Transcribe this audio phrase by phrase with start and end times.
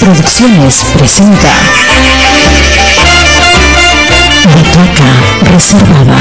[0.00, 1.52] Producciones presenta
[4.44, 6.18] Butaca Reservada.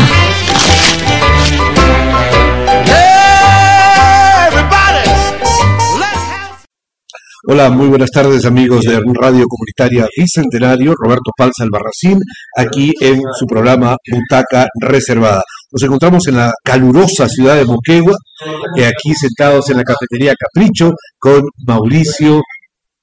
[7.50, 12.20] Hola, muy buenas tardes amigos de Radio Comunitaria Bicentenario, Roberto Falsa Albarracín,
[12.57, 15.41] aquí en su programa Butaca Reservada.
[15.71, 18.16] Nos encontramos en la calurosa ciudad de Moquegua,
[18.77, 22.41] aquí sentados en la cafetería Capricho con Mauricio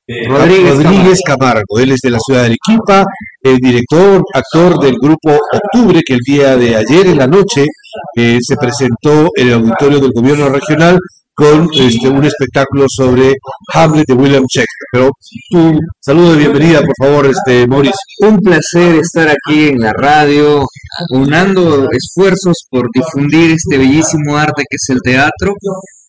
[0.07, 1.79] Rodríguez, Camargo.
[1.79, 3.05] Él es de la ciudad de Arequipa,
[3.43, 7.65] el director, actor del grupo Octubre, que el día de ayer en la noche
[8.17, 10.99] eh, se presentó en el auditorio del gobierno regional
[11.35, 13.33] con este, un espectáculo sobre
[13.73, 14.89] Hamlet de William Shakespeare.
[14.93, 15.11] Pero
[15.51, 17.97] tu saludo de bienvenida, por favor, este, Mauricio.
[18.21, 20.65] Un placer estar aquí en la radio,
[21.11, 25.55] unando esfuerzos por difundir este bellísimo arte que es el teatro.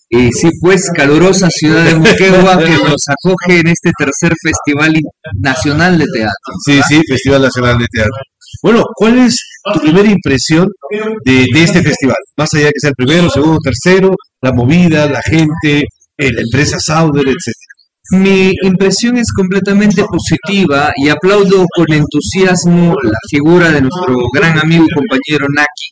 [0.10, 4.94] Y sí, pues, calurosa ciudad de Moquegua que nos acoge en este tercer Festival
[5.40, 6.54] Nacional de Teatro.
[6.64, 8.14] Sí, sí, Festival Nacional de Teatro.
[8.62, 9.38] Bueno, ¿cuál es
[9.74, 10.68] tu primera impresión
[11.26, 12.18] de, de este festival?
[12.38, 14.12] Más allá de que sea el primero, segundo, tercero,
[14.42, 15.86] la movida, la gente,
[16.18, 17.76] eh, la empresa Sauder, etcétera.
[18.12, 24.86] Mi impresión es completamente positiva y aplaudo con entusiasmo la figura de nuestro gran amigo
[24.86, 25.90] y compañero Naki,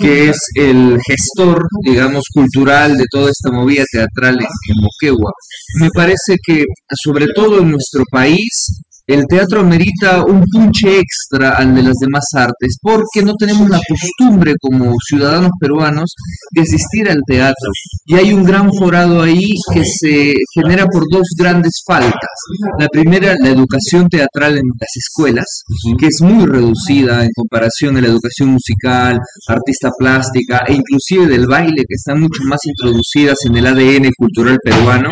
[0.00, 5.32] que es el gestor, digamos, cultural de toda esta movida teatral en Moquegua.
[5.80, 6.64] Me parece que,
[7.02, 12.24] sobre todo en nuestro país, el teatro amerita un punche extra al de las demás
[12.34, 16.12] artes, porque no tenemos la costumbre como ciudadanos peruanos
[16.50, 17.70] de asistir al teatro.
[18.04, 22.30] Y hay un gran forado ahí que se genera por dos grandes faltas.
[22.78, 25.62] La primera, la educación teatral en las escuelas,
[25.98, 31.46] que es muy reducida en comparación a la educación musical, artista plástica e inclusive del
[31.46, 35.10] baile, que están mucho más introducidas en el ADN cultural peruano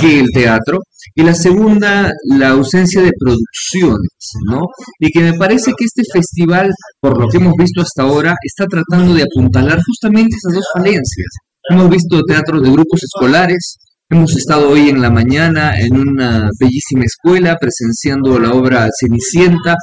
[0.00, 0.78] que el teatro.
[1.14, 4.62] Y la segunda, la ausencia de producciones, ¿no?
[4.98, 6.70] Y que me parece que este festival,
[7.00, 11.28] por lo que hemos visto hasta ahora, está tratando de apuntalar justamente esas dos falencias.
[11.70, 13.76] Hemos visto teatros de grupos escolares,
[14.10, 19.74] hemos estado hoy en la mañana en una bellísima escuela presenciando la obra Cenicienta,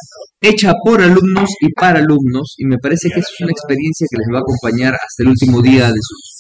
[0.42, 4.28] hecha por alumnos y para alumnos, y me parece que es una experiencia que les
[4.34, 6.32] va a acompañar hasta el último día de sus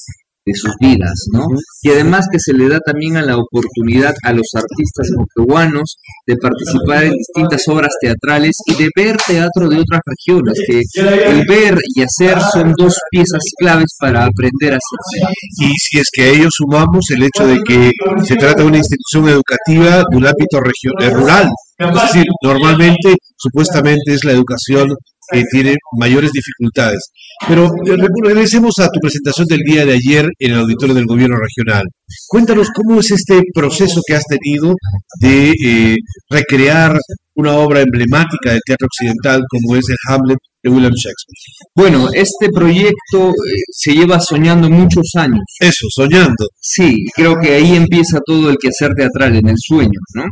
[0.45, 1.45] de sus vidas, ¿no?
[1.83, 6.35] Y además que se le da también a la oportunidad a los artistas moqueguanos de
[6.37, 10.81] participar en distintas obras teatrales y de ver teatro de otras regiones, que
[11.29, 15.29] el ver y hacer son dos piezas claves para aprender a hacer.
[15.59, 17.91] Y si es que a ello sumamos el hecho de que
[18.25, 24.13] se trata de una institución educativa de un ámbito regional, rural, es decir, normalmente, supuestamente
[24.13, 24.87] es la educación
[25.31, 27.11] que tiene mayores dificultades.
[27.47, 31.37] Pero eh, regresemos a tu presentación del día de ayer en el auditorio del gobierno
[31.37, 31.85] regional.
[32.27, 34.75] Cuéntanos cómo es este proceso que has tenido
[35.19, 35.95] de eh,
[36.29, 36.97] recrear
[37.35, 41.69] una obra emblemática del teatro occidental como es el Hamlet de William Shakespeare.
[41.75, 45.41] Bueno, este proyecto eh, se lleva soñando muchos años.
[45.59, 46.45] Eso, soñando.
[46.59, 50.23] Sí, creo que ahí empieza todo el quehacer teatral, en el sueño, ¿no?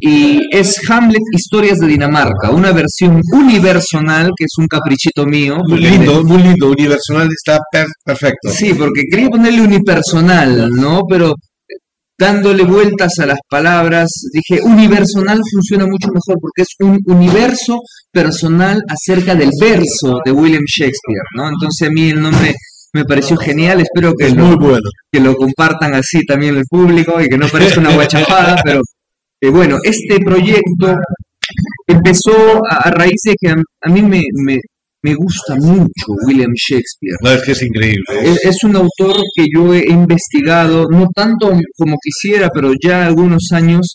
[0.00, 5.56] Y es Hamlet Historias de Dinamarca, una versión universal, que es un caprichito mío.
[5.66, 7.58] Muy lindo, muy lindo, universal está
[8.04, 8.50] perfecto.
[8.50, 11.02] Sí, porque quería ponerle unipersonal, ¿no?
[11.08, 11.34] Pero
[12.18, 17.80] dándole vueltas a las palabras, dije, universal funciona mucho mejor porque es un universo
[18.12, 21.48] personal acerca del verso de William Shakespeare, ¿no?
[21.48, 22.54] Entonces a mí el nombre
[22.92, 24.56] me pareció genial, espero que, lo,
[25.10, 28.80] que lo compartan así también el público y que no parezca una guachapada, pero
[29.40, 30.94] eh, bueno, este proyecto
[31.88, 34.58] empezó a, raíz de que a, mí me, me
[35.12, 37.16] gusta mucho William Shakespeare.
[37.22, 38.04] No, es que es increíble.
[38.22, 43.94] Es, un autor que yo he investigado, no tanto como quisiera, pero ya algunos años,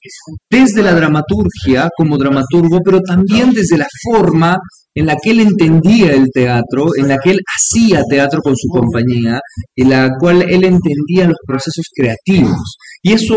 [0.52, 4.56] desde la dramaturgia como dramaturgo, pero también desde la forma
[4.94, 8.68] en la que él entendía el teatro, en la que él hacía teatro con su
[8.68, 9.40] compañía,
[9.76, 12.78] en la cual él entendía los procesos creativos.
[13.02, 13.36] Y eso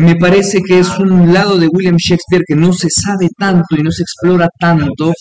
[0.00, 3.82] me parece que es un lado de William Shakespeare que no se sabe tanto y
[3.82, 5.12] no se explora tanto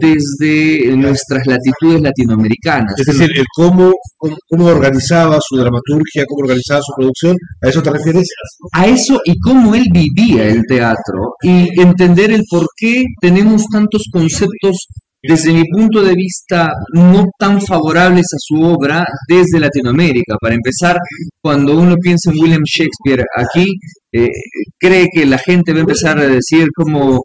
[0.00, 2.94] desde nuestras latitudes latinoamericanas.
[2.98, 3.92] Es decir, el cómo,
[4.48, 8.28] cómo, organizaba su dramaturgia, cómo organizaba su producción, ¿a eso te refieres?
[8.72, 14.04] A eso y cómo él vivía el teatro y entender el por qué tenemos tantos
[14.12, 14.86] conceptos
[15.22, 20.36] desde mi punto de vista, no tan favorables a su obra desde Latinoamérica.
[20.40, 20.96] Para empezar,
[21.42, 23.66] cuando uno piensa en William Shakespeare aquí,
[24.12, 24.28] eh,
[24.78, 27.20] cree que la gente va a empezar a decir como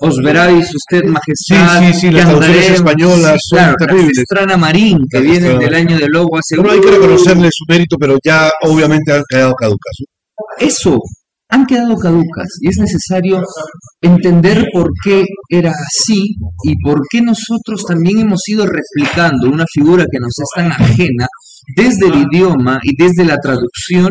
[0.00, 1.80] os veráis usted majestad.
[1.80, 4.18] Sí, sí, sí, las traducciones españolas son claro, terribles.
[4.18, 7.96] Estrana Marín, que viene del año del lobo hace Bueno, hay que reconocerle su mérito,
[7.98, 9.92] pero ya obviamente han quedado caducas.
[10.58, 10.98] Eso,
[11.52, 13.42] han quedado caducas y es necesario
[14.00, 16.22] entender por qué era así
[16.64, 21.26] y por qué nosotros también hemos ido replicando una figura que nos es tan ajena
[21.76, 24.08] desde el idioma y desde la traducción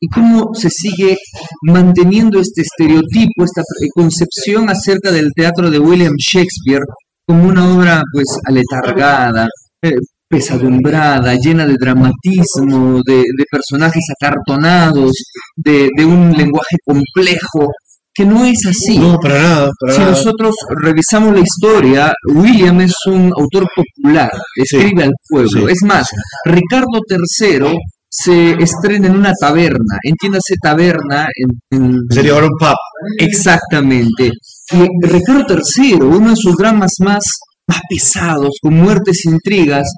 [0.00, 1.16] y cómo se sigue
[1.62, 3.62] manteniendo este estereotipo, esta
[3.94, 6.84] concepción acerca del teatro de William Shakespeare
[7.26, 9.48] como una obra pues aletargada,
[9.82, 9.94] eh,
[10.28, 15.12] pesadumbrada, llena de dramatismo, de, personajes acartonados,
[15.56, 17.68] de, un lenguaje complejo,
[18.12, 18.98] que no es así.
[18.98, 19.70] No, para nada.
[19.90, 25.68] si nosotros revisamos la historia, William es un autor popular, escribe al pueblo.
[25.68, 26.06] Es más,
[26.44, 27.76] Ricardo III
[28.08, 31.26] se estrena en una taberna, entiéndase taberna
[31.70, 31.98] en...
[32.08, 32.76] Sería ahora un pub.
[33.18, 34.30] Exactamente.
[34.70, 37.24] Y Ricardo III, uno de sus dramas más,
[37.66, 39.88] más pesados, con muertes e intrigas,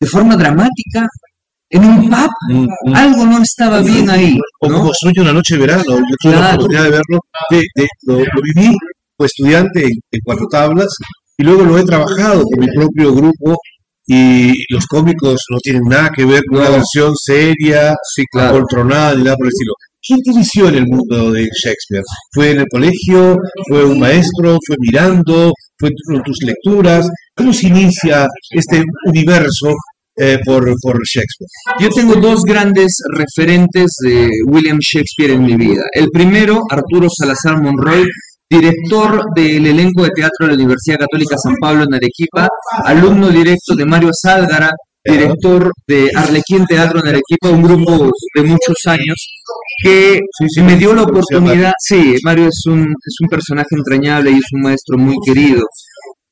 [0.00, 1.06] de forma dramática,
[1.70, 2.94] en un pub, mm, mm.
[2.94, 4.34] algo no estaba bien ahí.
[4.34, 4.40] ¿no?
[4.60, 7.20] Como construye una noche de verano, yo tuve la oportunidad de verlo,
[8.06, 8.76] lo, viví
[9.16, 10.88] como estudiante en, Cuatro Tablas
[11.36, 13.56] y luego lo he trabajado con mi propio grupo
[14.06, 18.64] y los cómicos no tienen nada que ver con una versión seria, sí, claro.
[18.72, 19.74] ni nada por el estilo.
[20.00, 22.04] ¿Quién te inició en el mundo de Shakespeare?
[22.32, 23.36] ¿Fue en el colegio?
[23.68, 24.56] ¿Fue un maestro?
[24.66, 25.52] ¿Fue mirando?
[25.78, 25.90] ¿Fue
[26.24, 27.08] tus lecturas?
[27.36, 29.72] ¿Cómo se inicia este universo
[30.16, 31.48] eh, por, por, Shakespeare?
[31.80, 35.82] Yo tengo dos grandes referentes de William Shakespeare en mi vida.
[35.92, 38.04] El primero, Arturo Salazar Monroy,
[38.50, 42.48] director del elenco de teatro de la Universidad Católica San Pablo en Arequipa,
[42.84, 44.70] alumno directo de Mario Sálgara,
[45.10, 49.16] director de Arlequín Teatro en Arequipa, un grupo de muchos años,
[49.82, 50.20] que
[50.62, 54.62] me dio la oportunidad, sí, Mario es un, es un personaje entrañable y es un
[54.62, 55.62] maestro muy querido.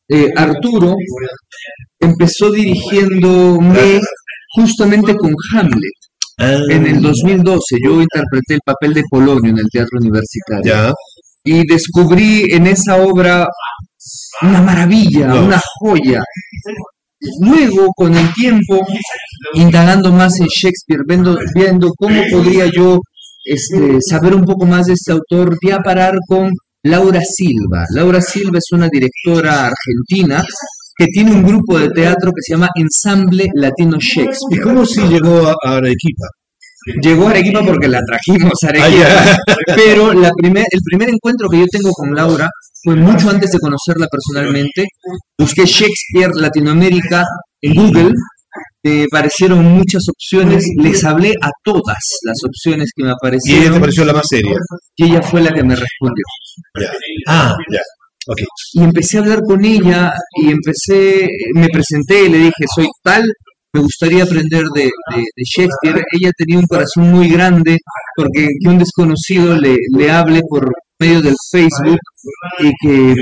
[0.09, 0.95] Eh, Arturo
[2.01, 4.01] empezó dirigiéndome
[4.55, 5.93] justamente con Hamlet.
[6.39, 6.59] Ah.
[6.71, 10.95] En el 2012 yo interpreté el papel de Polonio en el Teatro Universitario.
[11.45, 13.47] Y descubrí en esa obra
[14.43, 16.23] una maravilla, una joya.
[17.41, 18.87] Luego, con el tiempo,
[19.55, 22.99] indagando más en Shakespeare, viendo, viendo cómo podría yo
[23.45, 26.51] este, saber un poco más de este autor, di a parar con
[26.83, 27.85] Laura Silva.
[27.95, 30.45] Laura Silva es una directora argentina
[30.99, 34.61] que tiene un grupo de teatro que se llama Ensamble Latino Shakespeare.
[34.61, 36.27] ¿Y cómo si llegó a Arequipa?
[37.03, 39.37] Llegó Arequipa porque la trajimos a Arequipa.
[39.77, 42.49] pero la primer, el primer encuentro que yo tengo con Laura
[42.83, 44.87] fue mucho antes de conocerla personalmente.
[45.39, 47.25] Busqué Shakespeare Latinoamérica
[47.61, 48.13] en Google,
[48.85, 53.63] me parecieron muchas opciones, les hablé a todas las opciones que me aparecieron.
[53.63, 54.57] ¿Y ella te pareció la más seria?
[54.97, 56.25] Y ella fue la que me respondió.
[57.27, 57.81] Ah, ya.
[58.29, 58.45] Okay.
[58.75, 60.13] Y empecé a hablar con ella
[60.43, 63.25] y empecé, me presenté y le dije, soy tal,
[63.77, 64.91] me gustaría aprender de,
[65.37, 66.03] Shakespeare.
[66.19, 67.79] Ella tenía un corazón muy grande
[68.17, 71.99] porque que un desconocido le, le hable por medio del Facebook
[72.59, 73.15] y que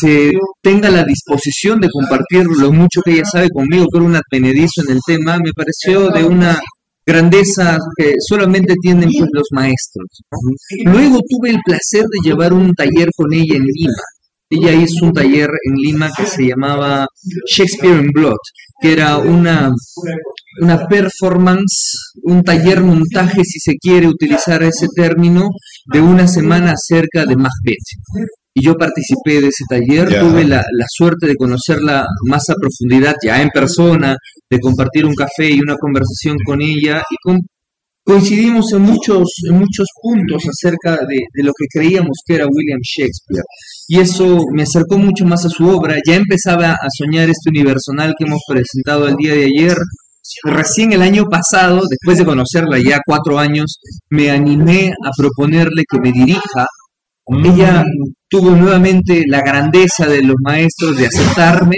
[0.00, 4.82] se tenga la disposición de compartir lo mucho que ella sabe conmigo, que un advenedizo
[4.86, 6.58] en el tema, me pareció de una
[7.06, 10.08] grandeza que solamente tienen pues, los maestros.
[10.86, 14.02] Luego tuve el placer de llevar un taller con ella en Lima.
[14.50, 17.06] Ella hizo un taller en Lima que se llamaba
[17.50, 18.36] Shakespeare in Blood,
[18.80, 19.72] que era una,
[20.60, 25.48] una performance, un taller montaje, si se quiere utilizar ese término,
[25.92, 28.28] de una semana acerca de Macbeth.
[28.56, 33.16] Y yo participé de ese taller, tuve la, la, suerte de conocerla más a profundidad,
[33.24, 34.16] ya en persona,
[34.48, 37.40] de compartir un café y una conversación con ella, y con,
[38.04, 42.80] coincidimos en muchos, en muchos puntos acerca de, de, lo que creíamos que era William
[42.80, 43.42] Shakespeare.
[43.88, 45.96] Y eso me acercó mucho más a su obra.
[46.06, 49.76] Ya empezaba a soñar este universal que hemos presentado el día de ayer.
[50.44, 53.78] Recién el año pasado, después de conocerla ya cuatro años,
[54.10, 56.66] me animé a proponerle que me dirija.
[57.26, 57.82] Ella
[58.28, 61.76] tuvo nuevamente la grandeza de los maestros de aceptarme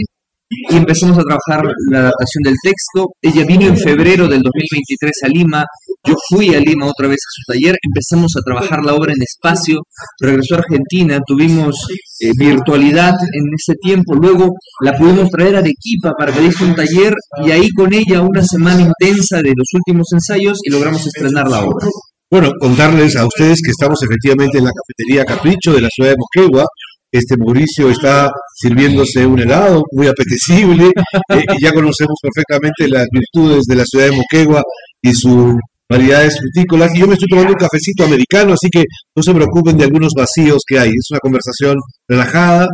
[0.49, 3.09] y empezamos a trabajar la adaptación del texto.
[3.21, 5.65] Ella vino en febrero del 2023 a Lima,
[6.07, 9.23] yo fui a Lima otra vez a su taller, empezamos a trabajar la obra en
[9.23, 9.81] espacio,
[10.21, 11.75] regresó a Argentina, tuvimos
[12.21, 14.51] eh, virtualidad en ese tiempo, luego
[14.83, 17.15] la pudimos traer a Arequipa para que diera un taller.
[17.45, 21.65] Y ahí con ella una semana intensa de los últimos ensayos y logramos estrenar la
[21.65, 21.87] obra.
[22.31, 26.17] Bueno, contarles a ustedes que estamos efectivamente en la cafetería Capricho de la ciudad de
[26.19, 26.67] Moquegua,
[27.13, 30.87] este Mauricio está sirviéndose un helado muy apetecible
[31.31, 34.63] eh, y ya conocemos perfectamente las virtudes de la ciudad de Moquegua
[35.03, 35.55] y sus
[35.89, 36.95] variedades frutícolas.
[36.95, 38.85] Y yo me estoy tomando un cafecito americano, así que
[39.15, 40.89] no se preocupen de algunos vacíos que hay.
[40.89, 41.77] Es una conversación
[42.09, 42.67] relajada,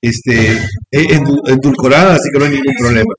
[0.00, 0.52] este,
[0.90, 3.12] eh, endulcorada, así que no hay ningún problema.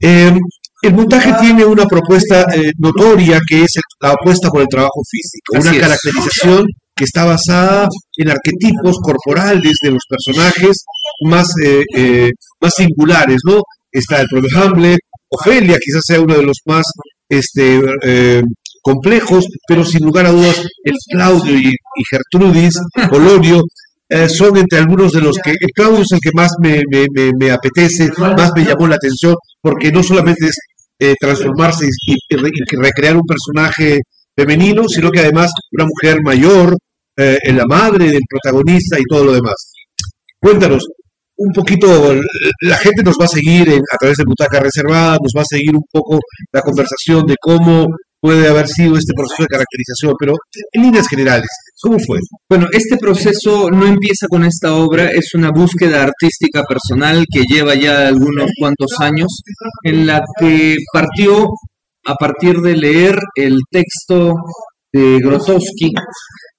[0.00, 0.38] Em,
[0.82, 5.56] El montaje tiene una propuesta eh, notoria que es la apuesta por el trabajo físico,
[5.56, 6.64] Así una es.
[7.00, 7.88] Que está basada
[8.18, 10.84] en arquetipos corporales de los personajes
[11.24, 12.30] más, eh, eh,
[12.60, 13.62] más singulares, ¿no?
[13.90, 14.98] Está el propio Hamlet,
[15.30, 16.84] Ofelia quizás sea uno de los más
[17.26, 18.42] este, eh,
[18.82, 22.74] complejos, pero sin lugar a dudas el Claudio y, y Gertrudis,
[23.08, 23.62] Polonio,
[24.10, 27.30] eh, son entre algunos de los que, el Claudio es el que más me, me,
[27.38, 30.56] me, apetece, más me llamó la atención, porque no solamente es
[30.98, 32.36] eh, transformarse y
[32.76, 34.00] recrear un personaje
[34.36, 36.76] femenino, sino que además una mujer mayor,
[37.20, 39.72] eh, en la madre del protagonista y todo lo demás.
[40.40, 40.82] Cuéntanos,
[41.36, 42.14] un poquito,
[42.62, 45.48] la gente nos va a seguir en- a través de Butaca Reservada, nos va a
[45.54, 46.18] seguir un poco
[46.52, 47.86] la conversación de cómo
[48.22, 50.34] puede haber sido este proceso de caracterización, pero
[50.72, 51.48] en líneas generales,
[51.80, 52.18] ¿cómo fue?
[52.50, 57.74] Bueno, este proceso no empieza con esta obra, es una búsqueda artística personal que lleva
[57.74, 59.28] ya algunos cuantos años,
[59.84, 61.46] en la que partió
[62.06, 64.34] a partir de leer el texto
[64.92, 65.88] de Grotowski,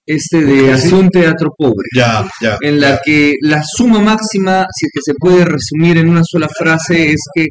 [0.06, 2.58] este de Hacia un teatro pobre, Ya, ya.
[2.62, 6.48] en la que la suma máxima, si es que se puede resumir en una sola
[6.58, 7.48] frase, es que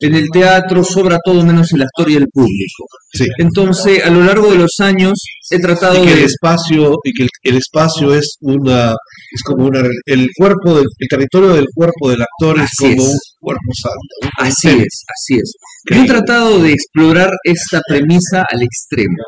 [0.00, 2.84] en el teatro sobra todo menos el actor y el público.
[3.12, 3.24] Sí.
[3.38, 5.12] Entonces, a lo largo de los años,
[5.50, 9.66] he tratado Y que el espacio, y que el, el espacio es una, es como
[9.66, 12.98] una, el cuerpo del, el territorio del cuerpo del actor es como es.
[13.00, 14.32] un cuerpo santo.
[14.38, 15.52] Así es, así es.
[15.90, 19.24] Yo he tratado de explorar esta premisa al extremo.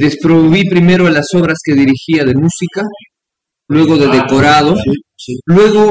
[0.00, 2.82] Desproví primero las obras que dirigía de música,
[3.68, 4.74] luego de decorado,
[5.46, 5.90] luego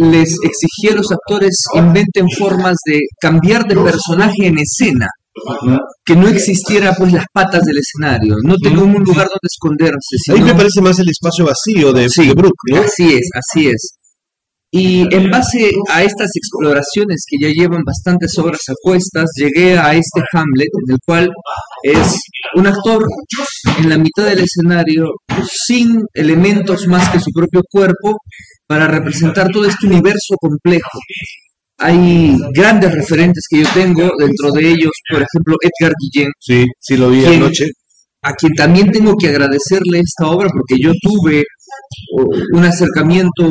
[0.00, 5.06] les exigí a los actores inventen formas de cambiar de personaje en escena,
[6.04, 10.38] que no existiera pues las patas del escenario, no tengo un lugar donde esconderse, Ahí
[10.38, 12.28] sino me parece más el espacio vacío de, Sí.
[12.28, 12.80] de Brook, ¿no?
[12.80, 13.97] Así es, así es.
[14.70, 19.94] Y en base a estas exploraciones que ya llevan bastantes obras a cuestas, llegué a
[19.94, 21.30] este Hamlet, en el cual
[21.82, 22.16] es
[22.54, 23.02] un actor
[23.78, 25.06] en la mitad del escenario
[25.66, 28.18] sin elementos más que su propio cuerpo
[28.66, 30.98] para representar todo este universo complejo.
[31.78, 36.96] Hay grandes referentes que yo tengo, dentro de ellos, por ejemplo, Edgar Guillén, Sí, sí
[36.98, 37.66] lo vi anoche.
[38.22, 41.42] a quien también tengo que agradecerle esta obra porque yo tuve
[42.18, 43.48] oh, un acercamiento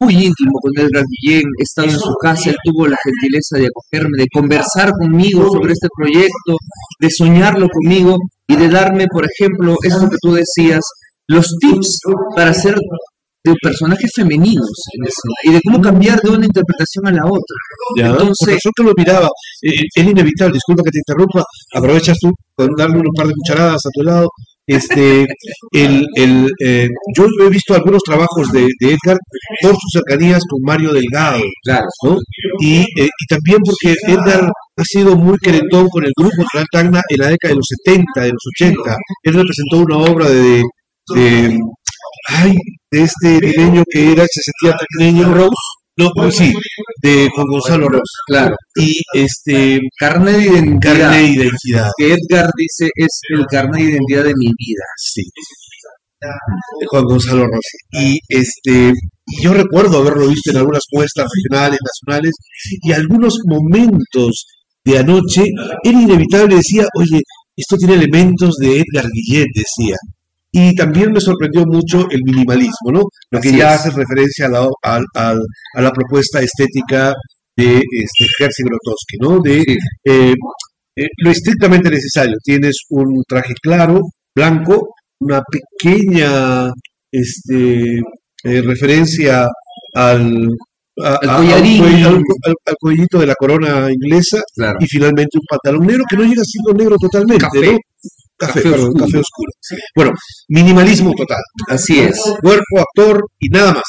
[0.00, 3.66] muy íntimo con Edgar Guillén, he estado en su casa, él tuvo la gentileza de
[3.68, 6.56] acogerme, de conversar conmigo sobre este proyecto,
[7.00, 8.16] de soñarlo conmigo
[8.48, 10.80] y de darme, por ejemplo, eso que tú decías,
[11.28, 11.98] los tips
[12.34, 12.74] para hacer
[13.42, 17.56] de personajes femeninos en y de cómo cambiar de una interpretación a la otra.
[17.96, 19.28] Ya, Entonces- razón que lo miraba,
[19.62, 21.42] eh, es inevitable, disculpa que te interrumpa,
[21.74, 24.28] aprovechas tú con darle un par de cucharadas a tu lado.
[24.70, 25.26] Este,
[25.72, 29.18] el, el, eh, yo he visto algunos trabajos de, Edgar
[29.62, 31.42] por sus cercanías con Mario Delgado.
[32.04, 32.16] ¿no?
[32.60, 37.00] Y, eh, y también porque Edgar ha sido muy querendón con el grupo Real Tacna
[37.08, 38.96] en la década de los 70, de los 80.
[39.24, 40.62] Él representó una obra de,
[41.16, 41.58] de,
[42.28, 42.54] ay,
[42.92, 45.50] de este niño que era, se sentía tacneño, Rose.
[45.96, 46.52] No, pues sí,
[47.02, 48.16] de Juan Gonzalo Rose.
[48.26, 48.54] Claro.
[48.76, 50.98] Y este, Carnet de identidad.
[50.98, 51.90] carne de identidad.
[51.96, 54.84] que Edgar dice es el carnet de identidad de mi vida.
[54.96, 55.22] Sí.
[56.20, 57.78] De Juan Gonzalo Rossi.
[57.92, 58.92] Y este,
[59.42, 62.34] yo recuerdo haberlo visto en algunas muestras regionales, nacionales,
[62.82, 64.44] y algunos momentos
[64.84, 65.44] de anoche,
[65.84, 67.22] era inevitable, decía, oye,
[67.56, 69.96] esto tiene elementos de Edgar Guillet, decía.
[70.52, 73.02] Y también me sorprendió mucho el minimalismo, ¿no?
[73.30, 73.80] Lo que Así ya es.
[73.80, 75.40] hace referencia a la, al- al-
[75.76, 77.12] a la propuesta estética
[77.56, 79.40] de este, Jerzy Grotowski, ¿no?
[79.40, 79.60] De
[80.04, 80.34] eh,
[80.96, 82.34] eh, lo estrictamente necesario.
[82.42, 84.00] Tienes un traje claro,
[84.34, 84.88] blanco,
[85.20, 86.68] una pequeña
[87.12, 87.84] este,
[88.44, 89.46] eh, referencia
[89.94, 90.48] al,
[91.02, 91.82] a- Al a- a collarín.
[91.84, 94.78] al, al- al cuellito de la corona inglesa Claro.
[94.80, 97.72] y finalmente un pantalón negro que no llega siendo negro totalmente, Café.
[97.72, 97.78] ¿no?
[98.40, 99.04] Café, Café perdón, oscuro.
[99.04, 99.52] café oscuro.
[99.94, 100.10] Bueno,
[100.48, 101.42] minimalismo total.
[101.68, 102.18] Así es.
[102.42, 103.82] Cuerpo, actor y nada más.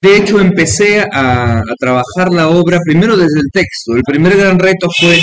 [0.00, 3.94] De hecho, empecé a, a trabajar la obra primero desde el texto.
[3.94, 5.16] El primer gran reto fue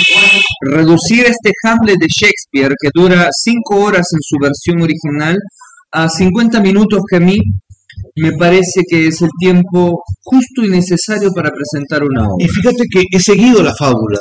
[0.62, 5.36] reducir este Hamlet de Shakespeare, que dura cinco horas en su versión original,
[5.92, 7.36] a 50 minutos que a mí
[8.16, 12.46] me parece que es el tiempo justo y necesario para presentar una Y obra.
[12.54, 14.18] fíjate que he seguido la fábula.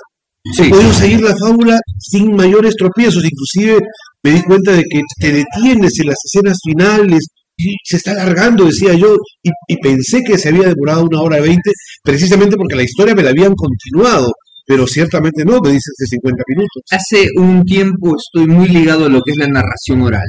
[0.55, 3.23] Sí, He podido seguir la fábula sin mayores tropiezos.
[3.23, 3.77] Inclusive
[4.23, 7.19] me di cuenta de que te detienes en las escenas finales
[7.57, 11.39] y se está alargando, decía yo, y, y pensé que se había demorado una hora
[11.39, 11.71] y veinte,
[12.03, 14.31] precisamente porque la historia me la habían continuado,
[14.65, 16.83] pero ciertamente no, me dices de 50 minutos.
[16.91, 20.27] Hace un tiempo estoy muy ligado a lo que es la narración oral,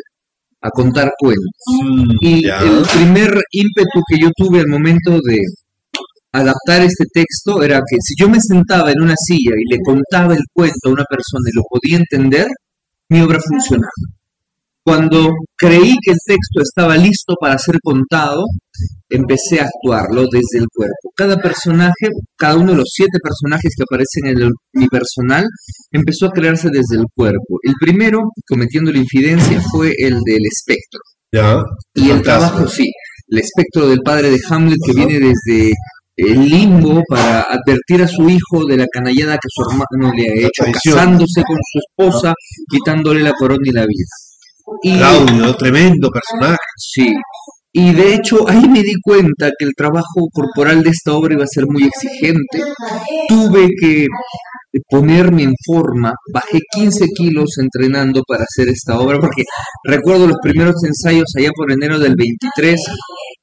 [0.62, 1.50] a contar cuentos.
[2.20, 2.58] Y Ya.
[2.60, 5.38] el primer ímpetu que yo tuve al momento de
[6.32, 10.34] adaptar este texto era que si yo me sentaba en una silla y le contaba
[10.34, 12.46] el cuento a una persona y lo podía entender,
[13.10, 13.90] mi obra funcionaba.
[14.82, 18.44] Cuando creí que el texto estaba listo para ser contado,
[19.10, 21.12] empecé a actuarlo desde el cuerpo.
[21.14, 25.44] Cada personaje, cada uno de los siete personajes que aparecen en el unipersonal,
[25.92, 27.58] empezó a crearse desde el cuerpo.
[27.62, 31.00] El primero, cometiendo la infidencia, fue el del espectro.
[31.30, 31.62] Ya.
[31.94, 32.48] Y el Fantasma.
[32.48, 32.90] trabajo, sí,
[33.28, 35.74] el espectro del padre de Hamlet que viene desde
[36.20, 40.46] el limbo para advertir a su hijo de la canallada que su hermano le ha
[40.46, 42.34] hecho, casándose con su esposa,
[42.68, 44.08] quitándole la corona y la vida.
[44.82, 46.58] Y, Claudio, tremendo personaje.
[46.76, 47.12] sí,
[47.72, 51.44] y de hecho ahí me di cuenta que el trabajo corporal de esta obra iba
[51.44, 52.62] a ser muy exigente.
[53.28, 54.06] Tuve que
[54.88, 59.42] ponerme en forma, bajé 15 kilos entrenando para hacer esta obra, porque
[59.84, 62.80] recuerdo los primeros ensayos allá por enero del 23,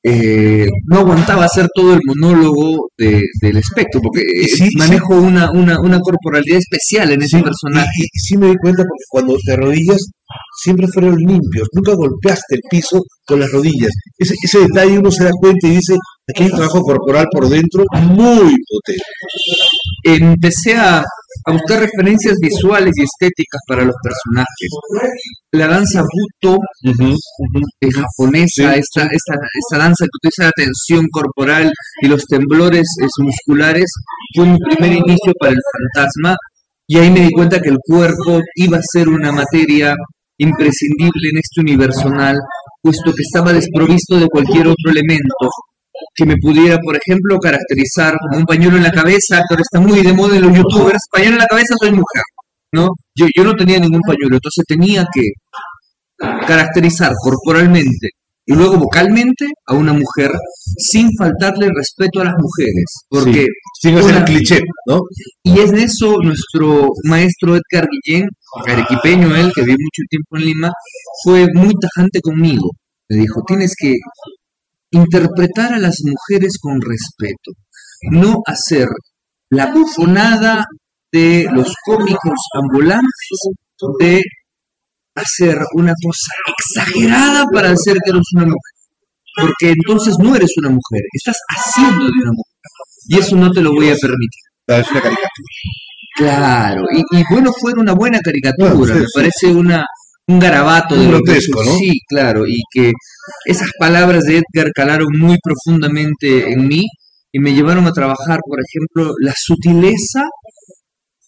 [0.04, 4.70] eh, no aguantaba hacer todo el monólogo de- del espectro, porque sí.
[4.78, 7.90] manejo Una, una, una corporalidad especial en ese Sí, personaje.
[8.00, 9.98] Y, y sí me di cuenta porque cuando te arrodillas
[10.64, 13.92] siempre fueron limpios, nunca golpeaste el piso con las rodillas.
[14.18, 15.96] Ese, ese detalle uno se da cuenta y dice,
[16.30, 20.26] aquí hay un trabajo corporal por dentro muy potente.
[20.26, 21.04] empecé a,
[21.46, 24.70] a buscar referencias visuales y estéticas para los personajes.
[25.52, 31.72] La danza buto eh, japonesa, Sí, esta, esta, esta danza que utiliza la tensión corporal
[32.02, 33.92] y los temblores es, musculares,
[34.36, 35.60] fue mi primer inicio para el
[35.94, 36.36] fantasma
[36.88, 39.94] y ahí me di cuenta que el cuerpo iba a ser una materia
[40.40, 42.38] imprescindible en este universal,
[42.82, 45.50] puesto que estaba desprovisto de cualquier otro elemento
[46.14, 49.80] que me pudiera, por ejemplo, caracterizar como un pañuelo en la cabeza, que ahora está
[49.80, 52.24] muy de moda en los youtubers, pañuelo en la cabeza soy mujer,
[52.72, 52.90] ¿no?
[53.16, 55.22] Yo, yo no tenía ningún pañuelo, entonces tenía que
[56.48, 58.10] caracterizar corporalmente
[58.46, 60.32] y luego vocalmente a una mujer
[60.78, 63.46] sin faltarle respeto a las mujeres, porque
[63.82, 65.02] Sin hacer Una- el cliché, ¿no?
[65.44, 68.26] y es de eso nuestro maestro Edgar Guillén,
[68.68, 70.72] arequipeño él, que vive mucho tiempo en Lima,
[71.24, 72.72] fue muy tajante conmigo.
[73.10, 73.96] Me dijo, tienes que
[74.92, 77.52] interpretar a las mujeres con respeto,
[78.12, 78.88] no hacer
[79.50, 80.66] la bufonada
[81.12, 83.40] de los cómicos ambulantes,
[84.00, 84.22] de
[85.16, 88.74] hacer una cosa exagerada para hacer que eres una mujer.
[89.40, 92.58] Porque entonces no eres una mujer, estás haciendo de una mujer.
[93.10, 94.44] Y eso no te lo voy a permitir.
[94.68, 95.48] Es una caricatura.
[96.18, 99.12] Claro, y, y bueno, fue una buena caricatura, Bueno, sí, me sí.
[99.14, 99.86] parece una,
[100.28, 101.72] un garabato de Un lo que grotesco, ¿no?
[101.78, 102.92] Sí, claro, y que
[103.46, 106.86] esas palabras de Edgar calaron muy profundamente en mí
[107.32, 110.24] y me llevaron a trabajar, por ejemplo, la sutileza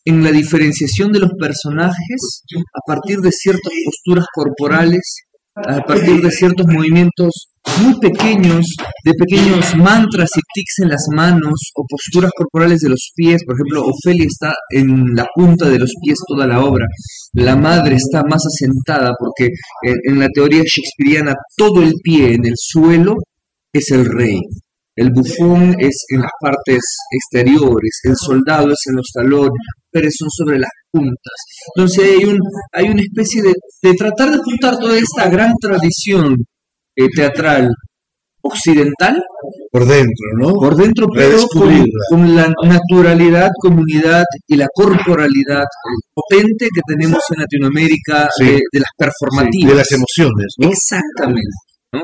[0.06, 2.42] en la diferenciación de los personajes
[2.74, 5.18] a partir de ciertas posturas corporales,
[5.68, 7.50] a partir de ciertos movimientos
[7.84, 8.66] muy pequeños,
[9.04, 13.44] de pequeños mantras y tics en las manos o posturas corporales de los pies.
[13.46, 16.86] Por ejemplo, Ofelia está en la punta de los pies toda la obra.
[17.34, 19.50] La madre está más asentada porque
[19.84, 23.16] en, en la teoría shakespeariana todo el pie en el suelo
[23.74, 24.40] es el rey.
[24.96, 29.52] El bufón es en las partes exteriores, el soldado es en los talones,
[29.92, 31.36] pero son sobre las puntas.
[31.76, 32.40] Entonces hay, un,
[32.74, 36.36] hay una especie de, de tratar de juntar toda esta gran tradición
[36.96, 37.70] eh, teatral
[38.42, 39.22] occidental
[39.72, 40.54] Por dentro, ¿no?
[40.54, 47.20] por dentro, pero con, con la naturalidad, comunidad y la corporalidad eh, potente que tenemos
[47.36, 48.46] en Latinoamérica Sí.
[48.46, 49.70] de, de las performativas.
[49.72, 50.70] de las emociones, ¿no?
[50.70, 51.58] Exactamente.
[51.94, 52.02] ¿no?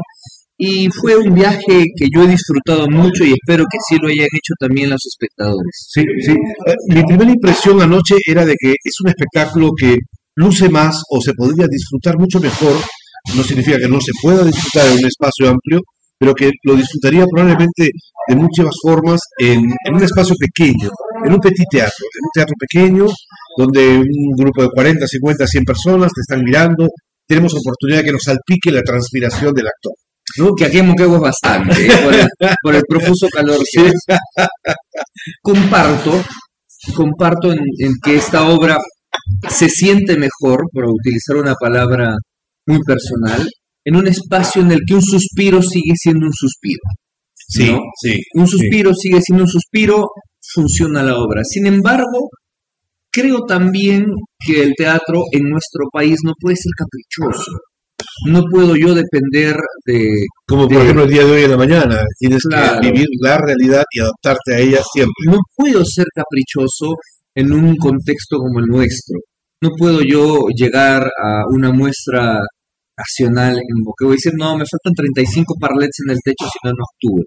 [0.57, 4.27] Y fue un viaje que yo he disfrutado mucho y espero que sí lo hayan
[4.31, 5.87] hecho también los espectadores.
[5.89, 6.31] Sí, sí.
[6.31, 9.97] Eh, Mi primera impresión anoche era de que es un espectáculo que
[10.35, 12.75] luce más o se podría disfrutar mucho mejor.
[13.35, 15.81] No significa que no se pueda disfrutar en un espacio amplio,
[16.17, 17.89] pero que lo disfrutaría probablemente
[18.27, 20.89] de muchas formas en, en un espacio pequeño,
[21.25, 23.05] en un petit teatro, en un teatro pequeño,
[23.57, 26.87] donde un grupo de 40, 50, 100 personas te están mirando,
[27.27, 29.93] tenemos oportunidad de que nos salpique la transpiración del actor.
[30.37, 30.53] ¿No?
[30.55, 31.89] Que aquí en Moquegua es bastante, ¿eh?
[32.03, 32.27] por, el,
[32.61, 33.91] por el profuso calor que.
[35.41, 36.23] Comparto,
[36.95, 38.77] comparto en, en que esta obra
[39.49, 42.15] se siente mejor, por utilizar una palabra
[42.67, 43.47] muy personal,
[43.85, 46.81] en un espacio en el que un suspiro sigue siendo un suspiro.
[47.35, 47.79] Sí, ¿no?
[48.01, 48.19] sí.
[48.33, 50.07] Un suspiro sigue siendo un suspiro,
[50.53, 51.43] funciona la obra.
[51.43, 52.29] Sin embargo,
[53.11, 54.05] creo también
[54.45, 57.51] que el teatro en nuestro país no puede ser caprichoso.
[58.31, 59.55] No puedo yo depender
[59.85, 60.07] de...
[60.47, 62.81] Como por de- ejemplo el día de hoy en la mañana, tienes Claro.
[62.81, 65.13] que vivir la realidad y adaptarte a ella siempre.
[65.27, 66.95] No puedo ser caprichoso
[67.35, 69.19] en un contexto como el nuestro.
[69.61, 72.39] No puedo yo llegar a una muestra
[72.97, 76.71] nacional en Moquegua y decir, no, me faltan 35 parlets en el techo si no,
[76.71, 77.23] no actúo.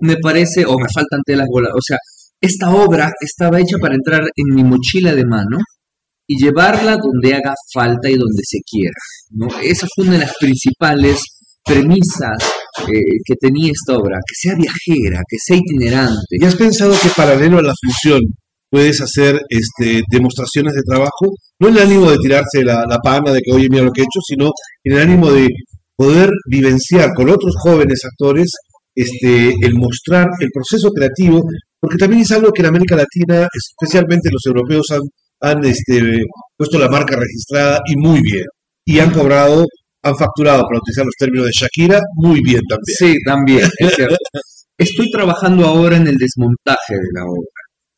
[0.00, 1.96] me parece, o me faltan telas bolas, o sea,
[2.40, 5.58] esta obra estaba hecha para entrar en mi mochila de mano
[6.26, 9.00] y llevarla donde haga falta y donde se quiera.
[9.30, 9.48] ¿no?
[9.62, 11.18] Esa fue una de las principales
[11.64, 12.36] premisas
[12.88, 16.36] eh, que tenía esta obra, que sea viajera, que sea itinerante.
[16.38, 18.20] ¿Y has pensado que paralelo a la función
[18.70, 21.34] puedes hacer este, demostraciones de trabajo?
[21.58, 24.02] No en el ánimo de tirarse la, la pana de que, oye, mira lo que
[24.02, 24.50] he hecho, sino
[24.84, 25.48] en el ánimo de
[25.96, 28.52] poder vivenciar con otros jóvenes actores
[28.94, 31.42] este, el mostrar el proceso creativo,
[31.78, 35.00] porque también es algo que en América Latina, especialmente los europeos, han,
[35.40, 36.02] han este,
[36.56, 38.44] puesto la marca registrada y muy bien.
[38.86, 39.64] Y han cobrado,
[40.02, 42.96] han facturado, para utilizar los términos de Shakira, muy bien también.
[42.98, 44.16] Sí, también, es cierto.
[44.78, 47.48] Estoy trabajando ahora en el desmontaje de la obra,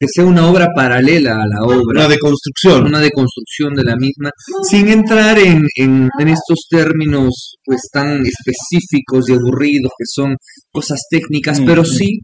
[0.01, 2.03] que sea una obra paralela a la obra.
[2.05, 2.87] Una deconstrucción.
[2.87, 4.31] una deconstrucción de la misma,
[4.63, 10.37] sin entrar en, en- en estos términos pues tan específicos y aburridos que son
[10.73, 11.91] cosas técnicas, pero Ujú.
[11.91, 12.19] sí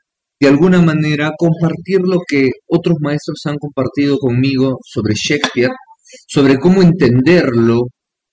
[0.44, 5.72] de alguna manera compartir lo que otros maestros han compartido conmigo sobre Shakespeare,
[6.28, 7.85] sobre cómo entenderlo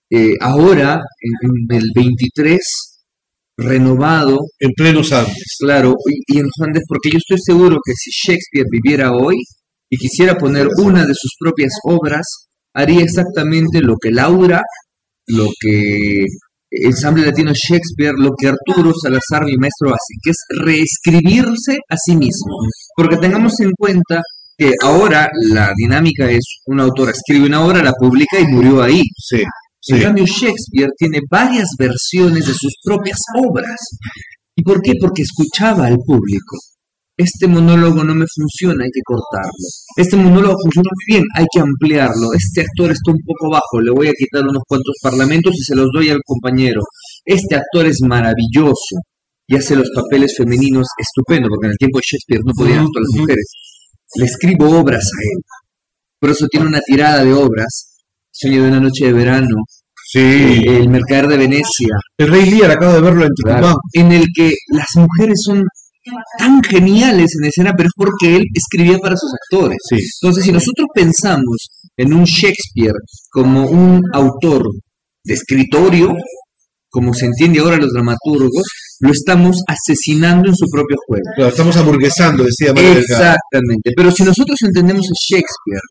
[0.10, 2.60] eh, ahora en, en el 23
[3.58, 5.56] renovado En plenos Andes.
[5.60, 9.38] Claro, y, y en los Andes, porque yo estoy seguro que si Shakespeare viviera hoy
[9.90, 12.26] y quisiera poner una de sus propias obras,
[12.74, 14.62] haría exactamente lo que Laura,
[15.28, 16.26] lo que
[16.72, 22.16] Ensamble Latino Shakespeare, lo que Arturo Salazar, mi maestro, hace, que es reescribirse a sí
[22.16, 22.56] mismo.
[22.96, 24.22] Porque tengamos en cuenta
[24.58, 29.04] que ahora la dinámica es un autor escribe una obra, la publica y murió ahí.
[29.18, 29.44] Sí,
[29.90, 33.80] En cambio, Shakespeare tiene varias versiones de sus propias obras.
[34.56, 34.94] ¿Y por qué?
[35.00, 36.58] Porque escuchaba al público.
[37.18, 39.68] Este monólogo no me funciona, hay que cortarlo.
[39.96, 42.34] Este monólogo funciona muy bien, hay que ampliarlo.
[42.34, 45.76] Este actor está un poco bajo, le voy a quitar unos cuantos parlamentos y se
[45.76, 46.82] los doy al compañero.
[47.26, 48.96] Este actor es maravilloso
[49.48, 53.04] y hace los papeles femeninos estupendo, porque en el tiempo de Shakespeare no podían actuar
[53.04, 53.46] las mujeres.
[54.16, 55.42] Le escribo obras a él.
[56.20, 58.00] Por eso tiene una tirada de obras.
[58.32, 59.58] Sueño de una noche de verano,
[60.14, 60.62] Sí.
[60.68, 63.76] El Mercader de Venecia, El Rey Lear, acabo de verlo en Tucumán.
[63.94, 65.64] en el que las mujeres son
[66.38, 69.78] tan geniales en escena, pero es porque él escribía para sus actores.
[69.90, 69.98] Sí.
[70.22, 72.96] Entonces, si nosotros pensamos en un Shakespeare
[73.30, 74.64] como un autor
[75.24, 76.14] de escritorio,
[76.90, 78.64] como se entiende ahora los dramaturgos,
[79.00, 81.24] lo estamos asesinando en su propio juego.
[81.36, 82.72] Claro, estamos hamburguesando, decía.
[82.72, 83.92] Exactamente.
[83.96, 85.82] Pero si nosotros entendemos a Shakespeare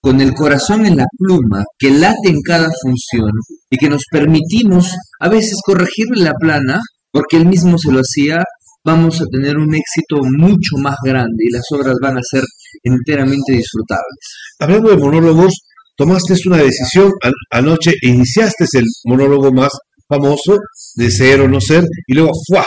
[0.00, 3.30] con el corazón en la pluma, que late en cada función
[3.70, 8.42] y que nos permitimos a veces corregirle la plana, porque él mismo se lo hacía,
[8.84, 12.42] vamos a tener un éxito mucho más grande y las obras van a ser
[12.82, 14.18] enteramente disfrutables.
[14.58, 15.52] Hablando de monólogos,
[15.96, 19.70] tomaste una decisión an- anoche iniciaste el monólogo más
[20.08, 20.58] famoso
[20.96, 22.64] de ser o no ser y luego ¡fua!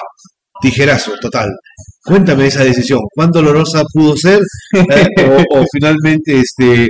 [0.61, 1.49] Tijerazo total.
[2.03, 2.99] Cuéntame esa decisión.
[3.13, 4.41] ¿Cuán dolorosa pudo ser?
[4.73, 6.87] Eh, o, o finalmente, este,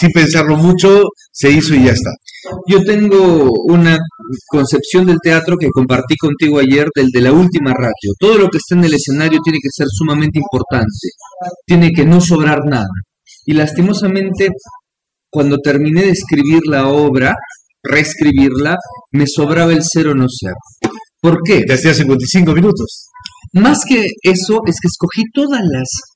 [0.00, 2.10] sin pensarlo mucho, se hizo y ya está.
[2.66, 3.98] Yo tengo una
[4.46, 8.12] concepción del teatro que compartí contigo ayer del de la última ratio.
[8.18, 11.08] Todo lo que está en el escenario tiene que ser sumamente importante,
[11.66, 12.86] tiene que no sobrar nada.
[13.46, 14.48] Y lastimosamente,
[15.30, 17.34] cuando terminé de escribir la obra,
[17.82, 18.76] reescribirla,
[19.12, 20.52] me sobraba el ser o no ser.
[21.24, 21.62] ¿Por qué?
[21.62, 23.06] Te hacía 55 minutos.
[23.54, 25.58] Más que eso, es que escogí todos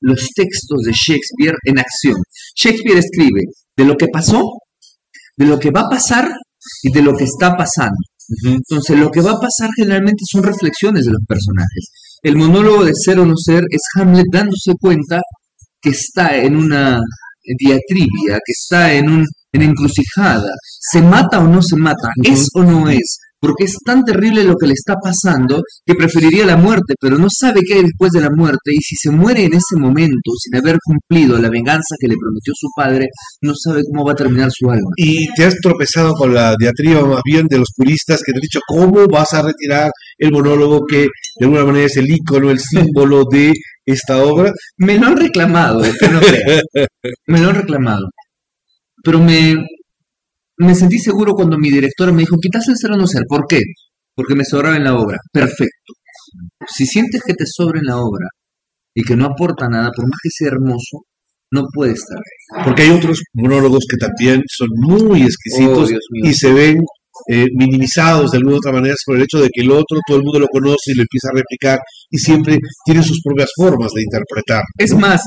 [0.02, 2.16] los textos de Shakespeare en acción.
[2.54, 3.44] Shakespeare escribe
[3.74, 4.42] de lo que pasó,
[5.34, 6.28] de lo que va a pasar
[6.82, 7.96] y de lo que está pasando.
[8.44, 11.88] Entonces, lo que va a pasar generalmente son reflexiones de los personajes.
[12.22, 15.22] El monólogo de ser o no ser es Hamlet dándose cuenta
[15.80, 17.00] que está en una
[17.58, 20.52] diatribia, que está en un en encrucijada.
[20.92, 22.08] ¿Se mata o no se mata?
[22.22, 23.18] ¿Es o no es?
[23.40, 27.28] Porque es tan terrible lo que le está pasando que preferiría la muerte, pero no
[27.30, 30.56] sabe qué hay después de la muerte y si se muere en ese momento sin
[30.56, 33.06] haber cumplido la venganza que le prometió su padre,
[33.42, 34.90] no sabe cómo va a terminar su alma.
[34.96, 38.42] Y te has tropezado con la diatriba más bien de los puristas que te han
[38.42, 41.06] dicho cómo vas a retirar el monólogo que
[41.38, 43.52] de alguna manera es el ícono, el símbolo de
[43.86, 44.52] esta obra.
[44.78, 46.62] Me lo han reclamado, que no creas.
[47.26, 48.06] Me lo han reclamado.
[49.02, 49.54] Pero me,
[50.58, 53.22] me sentí seguro cuando mi directora me dijo, quitas el ser o no ser.
[53.28, 53.60] ¿Por qué?
[54.14, 55.18] Porque me sobraba en la obra.
[55.32, 55.92] Perfecto.
[56.66, 58.26] Si sientes que te sobra en la obra
[58.94, 61.04] y que no aporta nada, por más que sea hermoso,
[61.50, 62.64] no puede estar ahí.
[62.64, 66.30] Porque hay otros monólogos que también son muy exquisitos Oh, mío.
[66.30, 66.78] y se ven
[67.30, 70.16] eh, minimizados de alguna u otra manera por el hecho de que el otro todo
[70.18, 71.78] el mundo lo conoce y lo empieza a replicar
[72.10, 74.62] y siempre tiene sus propias formas de interpretar.
[74.78, 75.20] Es más,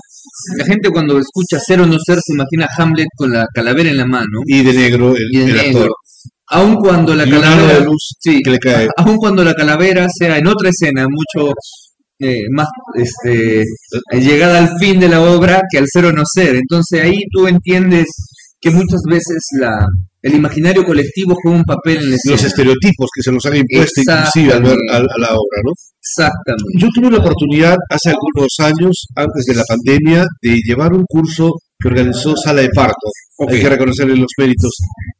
[0.57, 3.89] la gente cuando escucha ser o no ser se imagina a Hamlet con la calavera
[3.89, 5.79] en la mano Y de negro el, y de el negro.
[5.81, 5.89] actor.
[6.53, 8.87] Aun cuando la Y calavera de luz sí, que le cae.
[8.97, 11.51] aun cuando la calavera sea en otra escena mucho
[12.19, 13.63] eh, más este,
[14.11, 16.55] llegada al fin de la obra que al ser o no ser.
[16.55, 18.07] Entonces ahí tú entiendes
[18.61, 19.85] que muchas veces la,
[20.21, 22.47] el imaginario colectivo juega un papel en Los escena.
[22.47, 25.71] estereotipos que se nos han impuesto inclusive al ver a, a la obra, ¿no?
[25.99, 26.63] Exactamente.
[26.77, 31.51] Yo tuve la oportunidad hace algunos años, antes de la pandemia, de llevar un curso
[31.79, 33.07] que organizó Sala de Parto.
[33.49, 34.71] Hay que reconocerle los méritos.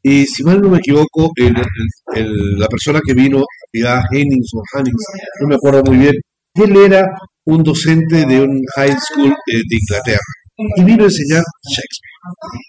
[0.03, 3.41] Y si mal no me equivoco, el- el- el- la persona que vino,
[3.73, 5.03] ya Hennings o Hannings,
[5.41, 6.13] no me acuerdo muy bien,
[6.55, 7.07] él era
[7.45, 10.19] un docente de un high school eh, de Inglaterra
[10.77, 12.10] y vino a enseñar Shakespeare.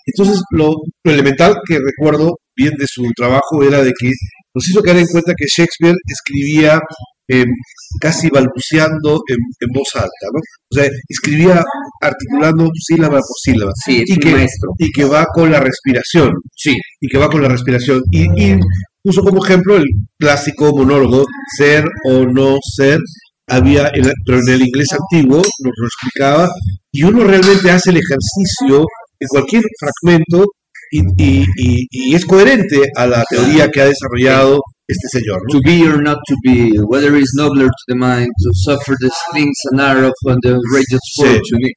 [0.06, 0.72] Entonces, lo,
[1.04, 4.12] lo elemental que recuerdo bien de su trabajo era de que
[4.54, 6.78] nos hizo caer en cuenta que Shakespeare escribía
[7.28, 7.44] eh,
[8.00, 10.40] casi balbuceando en, en voz alta, ¿no?
[10.70, 11.62] O sea, escribía
[12.00, 13.72] articulando sílaba por sílaba.
[13.84, 14.46] Sí, y que,
[14.78, 18.02] y que va con la respiración, sí, y que va con la respiración.
[18.10, 18.58] Y, y
[19.02, 19.84] puso como ejemplo el
[20.18, 21.24] clásico monólogo,
[21.56, 22.98] ser o no ser,
[23.48, 23.90] había,
[24.26, 26.50] pero en el inglés antiguo nos lo explicaba,
[26.92, 28.86] y uno realmente hace el ejercicio
[29.22, 30.44] en cualquier fragmento
[30.90, 35.40] y, y- y- y es coherente a la teoría que ha desarrollado este señor.
[35.50, 35.58] ¿no?
[35.58, 39.08] To be or not to be, whether it's nobler to the mind, to suffer the
[39.30, 40.98] slings and arrow from the Sí.
[41.22, 41.72] fortune.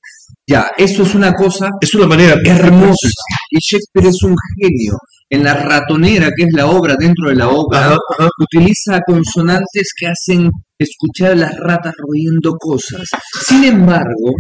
[0.48, 3.08] Ya, esto es una cosa Es una manera hermosa.
[3.52, 4.98] Y Shakespeare es un genio.
[5.30, 8.30] En la ratonera, que es la obra dentro de la obra, Ajá, ajá.
[8.40, 13.02] utiliza consonantes que hacen escuchar a las ratas royendo cosas.
[13.48, 14.34] Sin embargo,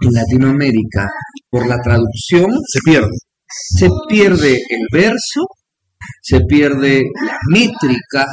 [0.00, 1.08] en Latinoamérica,
[1.50, 3.16] por la traducción, Se pierde.
[3.46, 5.46] se pierde el verso,
[6.22, 8.26] se pierde la métrica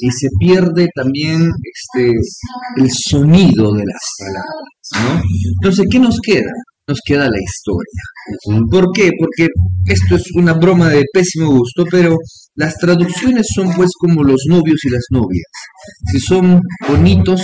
[0.00, 2.12] y se pierde también este,
[2.76, 5.16] el sonido de las palabras.
[5.16, 5.22] ¿no?
[5.60, 6.50] Entonces, ¿qué nos queda?
[6.86, 8.02] Nos queda la historia.
[8.70, 9.10] ¿Por qué?
[9.18, 9.46] Porque
[9.86, 12.16] esto es una broma de pésimo gusto, pero
[12.56, 15.46] las traducciones son pues como los novios y las novias.
[16.10, 17.42] Si son bonitos,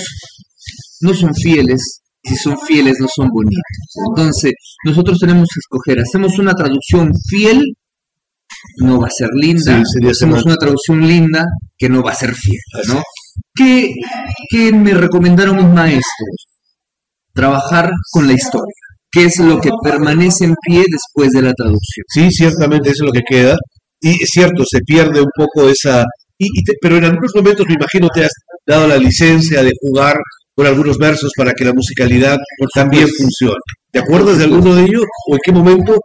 [1.00, 3.62] no son fieles, si son fieles, no son bonitos.
[4.10, 4.52] Entonces,
[4.84, 7.62] nosotros tenemos que escoger, hacemos una traducción fiel,
[8.78, 11.44] no va a ser linda, Sí, hacemos una traducción linda,
[11.78, 13.02] que no va a ser fiel, ¿no?
[13.54, 13.92] ¿Qué,
[14.50, 16.46] qué me recomendaron mis maestros?
[17.32, 18.74] Trabajar con la historia,
[19.10, 22.04] que es lo que permanece en pie después de la traducción.
[22.08, 23.56] Sí, ciertamente eso es lo que queda.
[24.00, 26.04] Y es cierto, se pierde un poco esa...
[26.38, 28.32] Y, y te- pero en algunos momentos me imagino te has
[28.66, 30.16] dado la licencia de jugar
[30.56, 32.38] con algunos versos para que la musicalidad
[32.74, 33.60] también funcione.
[33.92, 35.04] ¿Te acuerdas de alguno de ellos?
[35.28, 36.00] ¿O en qué momento?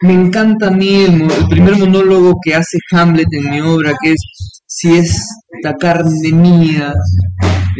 [0.00, 4.12] Me encanta a mí el, el primer monólogo que hace Hamlet en mi obra, que
[4.12, 6.92] es si esta carne mía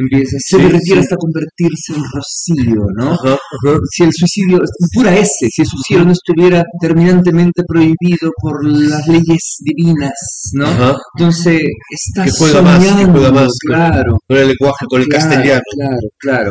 [0.00, 1.04] empieza, se Sí, derritiera sí.
[1.04, 3.12] hasta convertirse en rocío, ¿no?
[3.12, 3.78] Ajá, ajá.
[3.90, 4.58] Si el suicidio,
[4.94, 10.12] pura S, si el suicidio no estuviera terminantemente prohibido por las leyes divinas,
[10.54, 10.66] ¿no?
[10.66, 10.96] Ajá.
[11.18, 14.18] Entonces, está Que juega más, que soñando, juega más, claro.
[14.26, 15.62] Con el lenguaje, con el Claro, castellano.
[15.76, 16.50] Claro, claro.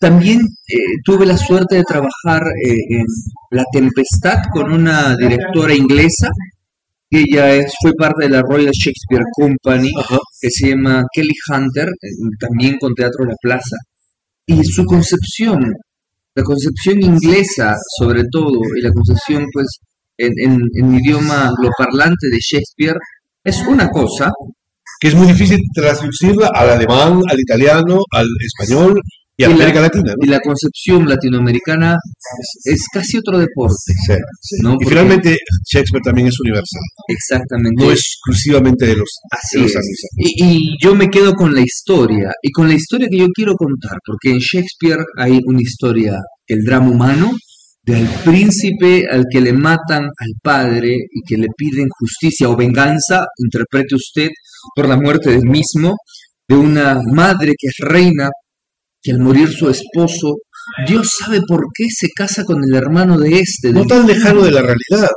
[0.00, 3.04] También eh, tuve la suerte de trabajar eh, en
[3.50, 6.28] La Tempestad con una directora inglesa.
[7.10, 10.18] Ella es, fue parte de la Royal Shakespeare Company, Ajá.
[10.40, 13.76] que se llama Kelly Hunter, eh, también con Teatro La Plaza.
[14.46, 15.58] Y su concepción,
[16.34, 19.66] la concepción inglesa sobre todo, y la concepción pues
[20.18, 22.96] en, en, en idioma angloparlante de Shakespeare,
[23.44, 24.30] es una cosa,
[25.00, 29.00] Que es muy difícil traducirla al alemán, al italiano, al español
[29.46, 30.12] y la- América Latina.
[30.12, 30.24] ¿no?
[30.26, 31.96] y la concepción latinoamericana
[32.64, 33.74] es, es casi otro deporte,
[34.06, 34.56] Sí, sí.
[34.62, 34.76] ¿no?
[34.80, 35.36] Y finalmente
[35.70, 36.80] Shakespeare también es universal.
[37.08, 37.84] exactamente.
[37.84, 39.76] No exclusivamente de los, Así de los es.
[39.76, 40.10] anglosajones.
[40.16, 43.54] Y, y yo me quedo con la historia, y con la historia que yo quiero
[43.54, 47.30] contar, porque en Shakespeare hay una historia, el drama humano,
[47.82, 53.24] del príncipe al que le matan al padre y que le piden justicia o venganza,
[53.38, 54.28] interprete usted,
[54.76, 55.96] por la muerte del mismo,
[56.46, 58.28] de una madre que es reina,
[59.02, 60.36] que al morir su esposo,
[60.86, 63.72] Dios sabe por qué se casa con el hermano de este.
[63.72, 65.10] No tan lejano de la realidad.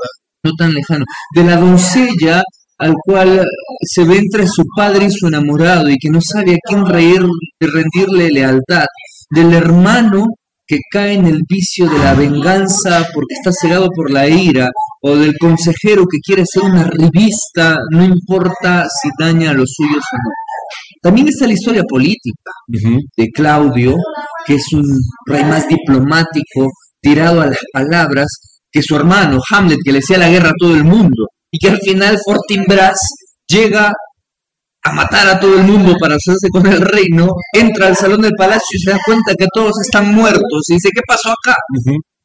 [0.44, 2.44] no tan lejano, de la doncella
[2.80, 3.46] al cual
[3.82, 7.22] se ve entre su padre y su enamorado y que no sabe a quién reír,
[7.60, 8.86] de rendirle lealtad,
[9.30, 10.26] del hermano
[10.66, 14.70] que cae en el vicio de la venganza porque está cegado por la ira,
[15.02, 20.04] o del consejero que quiere ser una revista, no importa si daña a los suyos
[20.12, 20.32] o no.
[21.04, 23.94] También está la historia política de Claudio,
[24.46, 24.86] que es un
[25.26, 28.28] rey más diplomático, tirado a las palabras,
[28.72, 31.70] que su hermano Hamlet, que le hacía la guerra a todo el mundo, y que
[31.70, 32.98] al final Fortinbras
[33.46, 33.92] llega
[34.86, 38.32] a matar a todo el mundo para hacerse con el reino, entra al salón del
[38.38, 41.58] palacio y se da cuenta que todos están muertos, y dice, ¿qué pasó acá?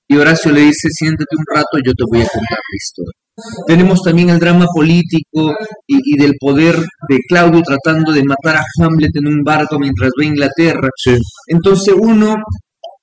[0.09, 3.13] Y Horacio le dice, siéntate un rato, yo te voy a contar la historia.
[3.67, 5.55] Tenemos también el drama político
[5.87, 10.11] y, y del poder de Claudio tratando de matar a Hamlet en un barco mientras
[10.19, 10.89] va a Inglaterra.
[10.97, 11.17] Sí.
[11.47, 12.35] Entonces uno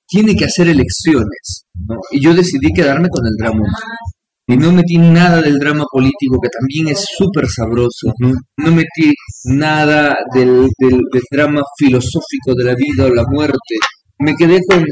[0.06, 1.96] tiene que hacer elecciones, ¿no?
[2.10, 3.96] Y yo decidí quedarme con el drama humano.
[4.48, 8.32] Y no metí nada del drama político, que también es súper sabroso, ¿no?
[8.58, 9.12] No metí
[9.44, 13.74] nada del, del, del drama filosófico de la vida o la muerte.
[14.20, 14.84] Me quedé con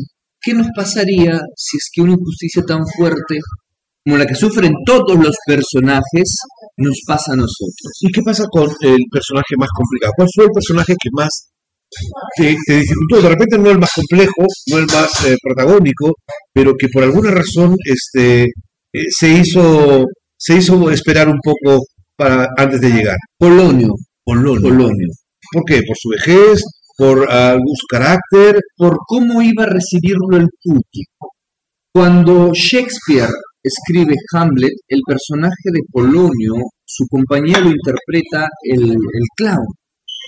[0.45, 3.39] qué nos pasaría si es que una injusticia tan fuerte
[4.05, 6.37] como la que sufren todos los personajes
[6.77, 7.91] nos pasa a nosotros.
[8.01, 10.13] ¿Y qué pasa con el personaje más complicado?
[10.17, 11.51] ¿Cuál fue el personaje que más
[12.37, 13.23] te, te dificultó?
[13.23, 16.13] De repente no el más complejo, no el más eh, protagónico,
[16.53, 20.05] pero que por alguna razón este, eh, se, hizo,
[20.37, 21.85] se hizo esperar un poco
[22.17, 23.17] para, antes de llegar.
[23.39, 23.89] Polonio,
[24.23, 24.61] Polonio.
[24.61, 25.09] Polonio.
[25.53, 25.81] ¿Por qué?
[25.87, 26.63] ¿Por su vejez?
[26.97, 28.61] ¿Por algún su carácter?
[28.77, 31.33] por cómo iba a recibirlo el público.
[31.93, 33.31] Cuando Shakespeare
[33.63, 36.55] escribe Hamlet, el personaje de Polonio,
[36.85, 39.67] su compañero lo interpreta el, el clown.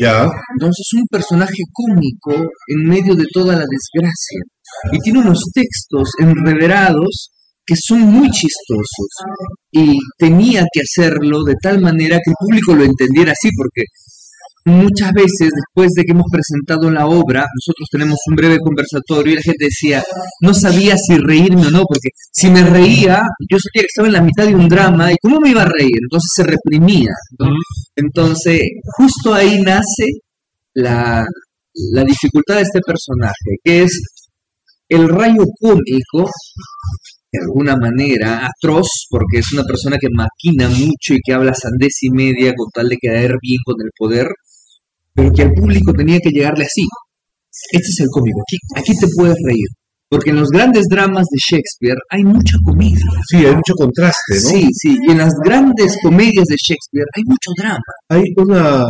[0.01, 0.29] Ya.
[0.55, 4.41] Entonces un personaje cómico en medio de toda la desgracia.
[4.93, 7.31] Y tiene unos textos enreverados
[7.67, 9.09] que son muy chistosos.
[9.73, 13.83] Y tenía que hacerlo de tal manera que el público lo entendiera así, porque
[14.67, 19.37] muchas veces después de que hemos presentado la obra, nosotros tenemos un breve conversatorio y
[19.37, 20.03] la gente decía,
[20.41, 24.15] no sabía si reírme o no, porque si me reía, yo sentía que estaba en
[24.15, 27.11] la mitad de un drama y cómo me iba a reír, entonces se reprimía.
[27.39, 27.51] ¿no?
[27.95, 28.61] Entonces,
[28.97, 30.07] justo ahí nace
[30.75, 31.25] la,
[31.93, 34.01] la dificultad de este personaje, que es
[34.89, 36.31] el rayo cómico,
[37.33, 42.03] de alguna manera atroz, porque es una persona que maquina mucho y que habla sandez
[42.03, 44.29] y media con tal de quedar bien con el poder,
[45.17, 46.87] pero que al público tenía que llegarle así.
[47.73, 49.67] Este es el cómico, aquí, aquí te puedes reír.
[50.09, 53.05] Porque en los grandes dramas de Shakespeare hay mucha comedia.
[53.29, 54.41] Sí, hay mucho contraste, ¿no?
[54.41, 57.83] Sí, sí, y en las grandes comedias de Shakespeare hay mucho drama.
[58.11, 58.85] Hay una,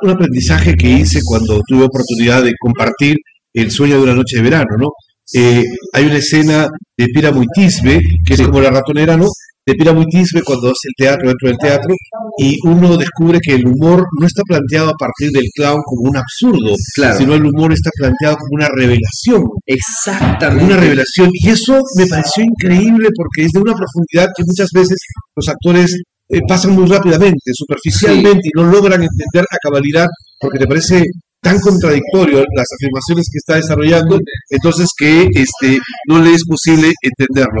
[0.00, 3.16] un aprendizaje que hice cuando tuve oportunidad de compartir
[3.54, 4.88] El sueño de una noche de verano, ¿no?
[5.34, 9.26] Eh, hay una escena de Piramuitisbe, que es como la ratonera, ¿no?
[9.64, 11.94] De Piramuitisbe cuando hace el teatro dentro del teatro,
[12.38, 16.16] y uno descubre que el humor no está planteado a partir del clown como un
[16.16, 17.16] absurdo, Claro.
[17.18, 20.64] sino el humor está planteado como una revelación, Exactamente.
[20.64, 21.30] una revelación.
[21.32, 24.98] Y eso me pareció increíble porque es de una profundidad que muchas veces
[25.36, 25.94] los actores
[26.30, 30.06] eh, pasan muy rápidamente, superficialmente, y no logran entender a cabalidad
[30.40, 31.04] porque te parece
[31.42, 34.18] tan contradictorio las afirmaciones que está desarrollando,
[34.50, 37.60] entonces que este, no le es posible entenderlo.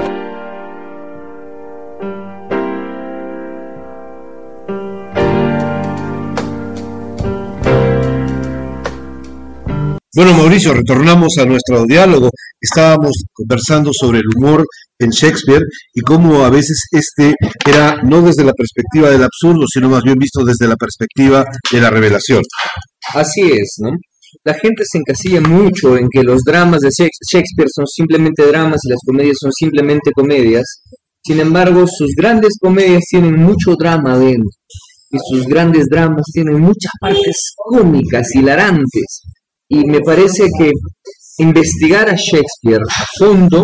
[10.13, 12.29] Bueno, Mauricio, retornamos a nuestro diálogo.
[12.59, 14.65] Estábamos conversando sobre el humor
[14.99, 15.61] en Shakespeare
[15.93, 17.33] y cómo a veces este
[17.65, 21.79] era no desde la perspectiva del absurdo, sino más bien visto desde la perspectiva de
[21.79, 22.41] la revelación.
[23.13, 23.91] Así es, ¿no?
[24.43, 28.81] La gente se encasilla mucho en que los dramas de Shakes- Shakespeare son simplemente dramas
[28.83, 30.81] y las comedias son simplemente comedias.
[31.23, 34.49] Sin embargo, sus grandes comedias tienen mucho drama dentro.
[35.13, 39.21] Y sus grandes dramas tienen muchas partes cómicas, hilarantes.
[39.73, 40.69] Y me parece que
[41.37, 43.63] investigar a Shakespeare a fondo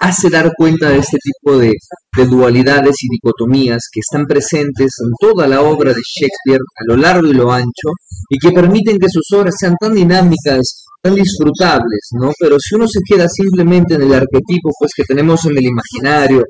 [0.00, 1.72] hace dar cuenta de este tipo de,
[2.14, 6.96] de dualidades y dicotomías que están presentes en toda la obra de Shakespeare a lo
[6.98, 7.88] largo y lo ancho
[8.28, 12.30] y que permiten que sus obras sean tan dinámicas, tan disfrutables, ¿no?
[12.38, 16.44] Pero si uno se queda simplemente en el arquetipo pues que tenemos en el imaginario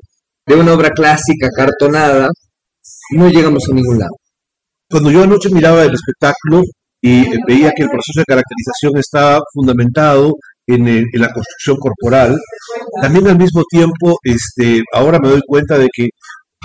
[0.45, 2.27] de una obra clásica cartonada,
[3.15, 4.15] no llegamos a ningún lado.
[4.89, 6.61] Cuando yo anoche miraba el espectáculo
[7.01, 10.33] y veía que el proceso de caracterización está fundamentado
[10.67, 12.37] en, el- en la construcción corporal,
[13.01, 16.09] también al mismo tiempo, este, ahora me doy cuenta de que,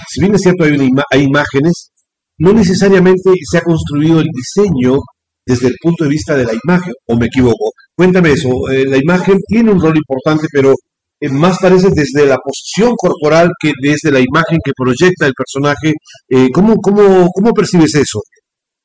[0.09, 1.91] si bien es cierto hay, una ima- hay imágenes,
[2.39, 4.99] no necesariamente se ha construido el diseño
[5.47, 7.71] desde el punto de vista de la imagen, o me equivoco.
[7.97, 10.75] Cuéntame eso, eh, la imagen tiene un rol importante, pero
[11.21, 15.93] eh, más parece desde la posición corporal que desde la imagen que proyecta el personaje.
[16.29, 18.21] Eh, ¿cómo, cómo, ¿Cómo percibes eso?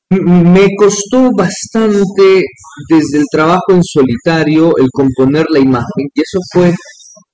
[0.10, 2.42] Me costó bastante
[2.90, 6.74] desde el trabajo en solitario el componer la imagen y eso fue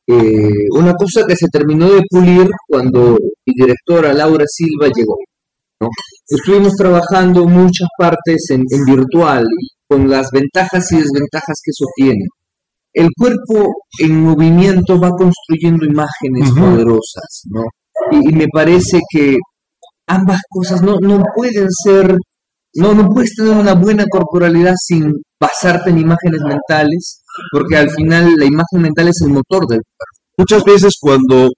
[0.08, 5.16] eh, una cosa que se terminó de pulir cuando mi directora Laura Silva llegó.
[5.80, 5.88] ¿no?
[6.28, 9.46] Estuvimos trabajando muchas partes en, en virtual,
[9.88, 12.26] con las ventajas y desventajas que eso tiene.
[12.94, 16.60] El cuerpo en movimiento va construyendo imágenes Ujú.
[16.60, 17.62] poderosas, ¿no?
[18.12, 19.38] Y, y me parece que
[20.08, 22.16] ambas cosas no, no pueden ser,
[22.76, 27.22] no, no puedes tener una buena corporalidad sin basarte en imágenes mentales,
[27.52, 29.82] porque al final la imagen mental es el motor del
[30.38, 31.50] Muchas veces cuando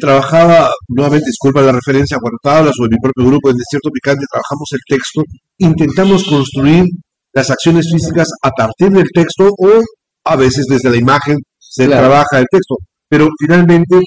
[0.00, 4.68] trabajaba, nuevamente disculpa la referencia, cuando hablas sobre mi propio grupo en Desierto Picante, trabajamos
[4.72, 5.22] el texto,
[5.58, 6.84] intentamos construir
[7.32, 9.82] las acciones físicas a partir del texto o
[10.24, 12.08] a veces desde la imagen se Claro.
[12.08, 12.76] trabaja el texto,
[13.08, 14.00] pero finalmente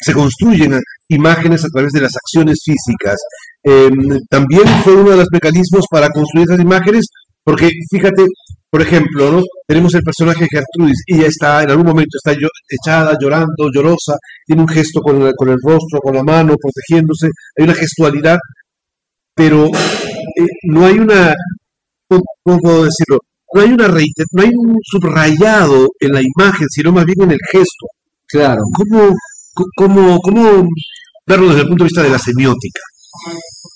[0.00, 0.78] se construyen
[1.08, 3.16] imágenes a través de las acciones físicas.
[3.64, 3.90] Eh,
[4.30, 7.06] también fue uno de los mecanismos para construir esas imágenes,
[7.44, 8.26] porque fíjate,
[8.70, 9.42] por ejemplo, ¿no?
[9.66, 13.70] tenemos el personaje de Gertrudis, y ella está, en algún momento está llo- echada, llorando,
[13.72, 14.14] llorosa,
[14.46, 18.38] tiene un gesto con, la- con el rostro, con la mano, protegiéndose, hay una gestualidad,
[19.34, 21.34] pero eh, no hay una,
[22.08, 23.18] ¿cómo puedo decirlo?
[23.54, 27.38] No hay, una no hay un subrayado en la imagen, sino más bien en el
[27.50, 27.86] gesto.
[28.26, 28.60] Claro.
[28.74, 29.12] ¿Cómo,
[29.76, 30.68] cómo, cómo
[31.26, 32.80] verlo desde el punto de vista de la semiótica?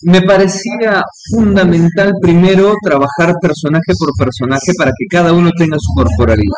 [0.03, 6.57] Me parecía fundamental primero trabajar personaje por personaje para que cada uno tenga su corporalidad.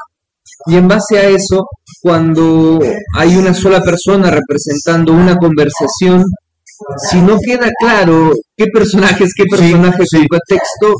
[0.66, 1.66] Y en base a eso,
[2.00, 2.78] cuando
[3.16, 6.22] hay una sola persona representando una conversación,
[7.10, 10.18] si no queda claro qué personaje es qué personaje sí.
[10.18, 10.94] con qué texto,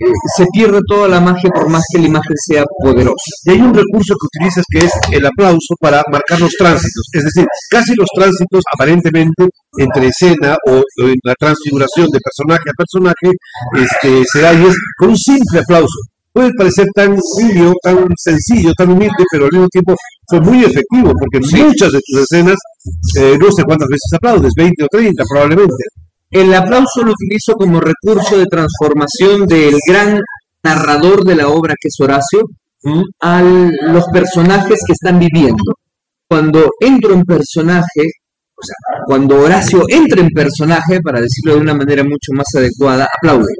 [0.00, 3.30] eh, se pierde toda la magia por más que la imagen sea poderosa.
[3.44, 7.08] Y hay un recurso que utilizas que es el aplauso para marcar los tránsitos.
[7.12, 9.48] Es decir, casi los tránsitos aparentemente
[9.78, 13.30] entre escena o, o en la transfiguración de personaje a personaje
[13.76, 15.98] este, se da y es con un simple aplauso.
[16.32, 19.94] Puede parecer tan simio, tan sencillo, tan humilde, pero al mismo tiempo
[20.28, 22.56] fue muy efectivo porque en muchas de tus escenas,
[23.18, 25.84] eh, no sé cuántas veces aplaudes, 20 o 30 probablemente.
[26.34, 30.18] El aplauso lo utilizo como recurso de transformación del gran
[30.64, 32.40] narrador de la obra que es Horacio
[33.22, 35.62] a los personajes que están viviendo.
[36.28, 38.02] Cuando entro en personaje,
[38.56, 38.74] o sea,
[39.06, 43.54] cuando Horacio entra en personaje, para decirlo de una manera mucho más adecuada, aplaude.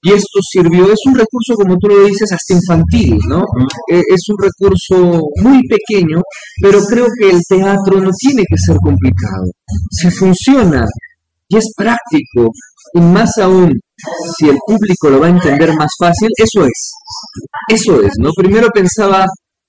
[0.00, 3.42] Y esto sirvió, es un recurso, como tú lo dices, hasta infantil, ¿no?
[3.92, 6.22] Eh, Es un recurso muy pequeño,
[6.62, 9.44] pero creo que el teatro no tiene que ser complicado.
[9.90, 10.86] Si funciona
[11.48, 12.50] y es práctico,
[12.94, 13.72] y más aún,
[14.36, 16.92] si el público lo va a entender más fácil, eso es.
[17.68, 18.30] Eso es, ¿no?
[18.36, 19.24] Primero pensaba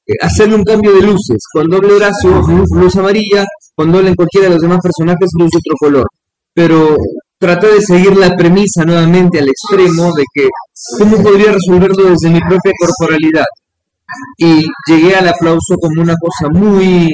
[0.06, 1.38] eh, hacerle un cambio de luces.
[1.52, 5.76] Cuando hable Horacio, luz, amarilla, cuando hablen cualquiera de los demás personajes, luz de otro
[5.80, 6.08] color.
[6.54, 6.98] Pero
[7.38, 10.48] traté de seguir la premisa nuevamente al extremo de que
[10.98, 13.46] cómo podría resolverlo desde mi propia corporalidad.
[14.38, 17.10] Y llegué al aplauso como una cosa muy,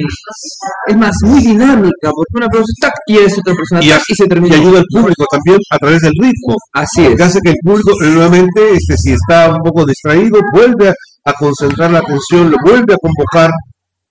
[0.88, 4.14] es más, muy dinámica, porque un aplauso tac, y es otra persona Y, tac, y
[4.14, 4.56] se y termina.
[4.56, 6.54] ayuda al público también a través del ritmo.
[6.72, 7.08] Así es.
[7.08, 10.94] Porque hace que el público eh, nuevamente, este, si está un poco distraído, vuelve a,
[11.24, 13.50] a concentrar la atención, lo vuelve a convocar.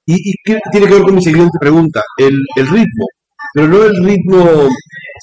[0.07, 3.05] Y, y ¿qué tiene que ver con mi siguiente pregunta, el, el ritmo,
[3.53, 4.69] pero no el ritmo,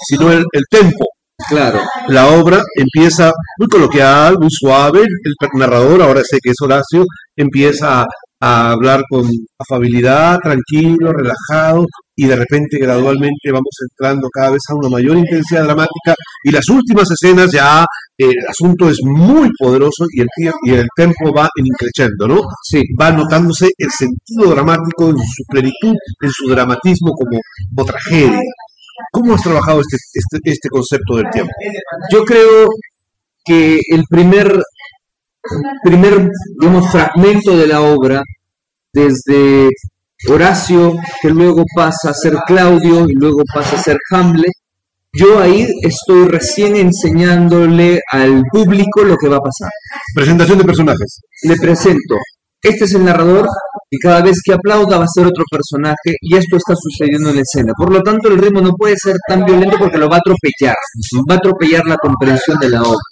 [0.08, 1.04] sino el, el tempo.
[1.48, 1.80] Claro.
[2.08, 7.04] La obra empieza muy coloquial, muy suave, el narrador, ahora sé que es Horacio,
[7.36, 8.06] empieza a,
[8.40, 9.24] a hablar con
[9.58, 15.64] afabilidad, tranquilo, relajado, y de repente gradualmente vamos entrando cada vez a una mayor intensidad
[15.64, 16.14] dramática,
[16.44, 17.84] y las últimas escenas ya
[18.18, 20.28] eh, el asunto es muy poderoso y el,
[20.64, 22.40] y el tempo va en increciendo, ¿no?
[22.62, 22.82] Sí.
[23.00, 27.40] Va notándose el sentido dramático en su plenitud, en su dramatismo como,
[27.74, 28.40] como tragedia.
[29.10, 31.50] ¿Cómo has trabajado este, este, este concepto del tiempo?
[32.12, 32.68] Yo creo
[33.44, 34.62] que el primer,
[35.82, 36.28] primer
[36.60, 38.22] digamos, fragmento de la obra,
[38.92, 39.70] desde
[40.28, 44.52] Horacio, que luego pasa a ser Claudio y luego pasa a ser Hamlet,
[45.14, 49.68] yo ahí estoy recién enseñándole al público lo que va a pasar.
[50.14, 51.20] Presentación de personajes.
[51.42, 52.16] Le presento,
[52.62, 53.46] este es el narrador
[53.90, 57.36] y cada vez que aplauda va a ser otro personaje y esto está sucediendo en
[57.36, 57.72] la escena.
[57.76, 60.76] Por lo tanto, el ritmo no puede ser tan violento porque lo va a atropellar,
[61.28, 63.11] va a atropellar la comprensión de la obra.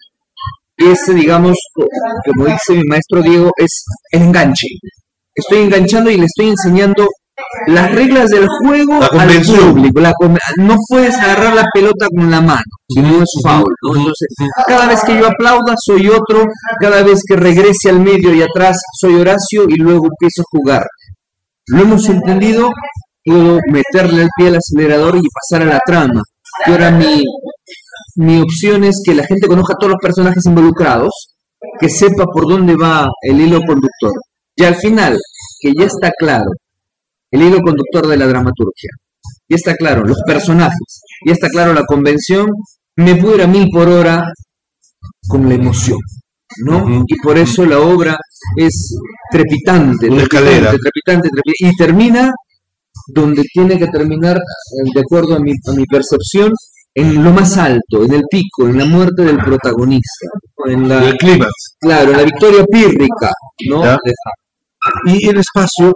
[0.81, 1.87] Ese, digamos, co-
[2.26, 4.66] como dice mi maestro Diego, es el enganche.
[5.35, 7.07] Estoy enganchando y le estoy enseñando
[7.68, 10.01] las reglas del juego La al público.
[10.01, 10.12] La
[10.59, 13.64] no puedes agarrar la pelota con la mano, si no es foul.
[13.83, 13.97] ¿no?
[13.97, 14.28] Entonces,
[14.66, 16.45] cada vez que yo aplauda, soy otro.
[16.81, 20.83] Cada vez que regrese al medio y atrás, soy Horacio y luego empiezo a jugar.
[21.68, 22.68] Lo hemos entendido,
[23.24, 25.20] puedo meterle el pie al acelerador y
[25.51, 26.20] pasar a la trama.
[26.66, 27.22] Y ahora mi,
[28.17, 31.35] mi opción es que la gente conozca a todos los personajes involucrados,
[31.79, 34.13] que sepa por dónde va el hilo conductor.
[34.57, 35.19] Y al final,
[35.61, 36.51] que ya está claro
[37.31, 38.91] el hilo conductor de la dramaturgia.
[39.49, 42.47] Y está claro, los personajes, y está claro la convención,
[42.97, 44.23] me puedo ir a mil por hora
[45.29, 45.99] con la emoción,
[46.67, 47.05] ¿no?
[47.07, 48.17] Y por eso la obra
[48.57, 48.97] es
[49.31, 50.71] trepitante, Una trepitante, escalera.
[50.71, 52.31] trepitante, trepitante, y termina
[53.09, 56.53] donde tiene que terminar, eh, de acuerdo a mi, a mi percepción,
[56.95, 60.26] en lo más alto, en el pico, en la muerte del protagonista,
[60.66, 61.53] en la, El clímax.
[61.80, 63.32] claro, en la victoria pírrica,
[63.68, 63.82] ¿no?
[65.05, 65.93] Y el espacio,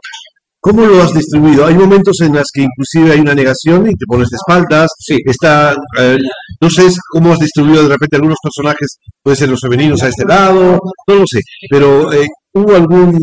[0.61, 1.67] ¿cómo lo has distribuido?
[1.67, 4.91] Hay momentos en los que inclusive hay una negación y te pones de espaldas.
[4.99, 5.17] Sí.
[5.25, 6.19] Está, eh,
[6.61, 10.25] no sé cómo has distribuido de repente algunos personajes, puede ser los femeninos a este
[10.25, 10.79] lado,
[11.09, 13.19] no lo sé, pero eh, ¿hubo algún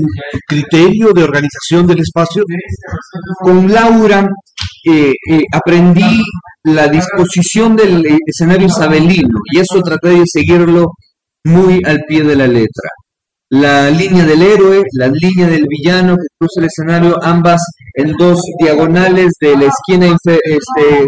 [0.48, 2.44] criterio de organización del espacio?
[3.44, 4.28] con Laura
[4.84, 6.22] eh, eh, aprendí
[6.64, 10.88] la disposición del eh, escenario isabelino y eso traté de seguirlo
[11.46, 12.90] muy al pie de la letra.
[13.50, 17.62] La línea del héroe, la línea del villano que cruza el escenario, ambas
[17.96, 21.06] en dos diagonales de la esquina este,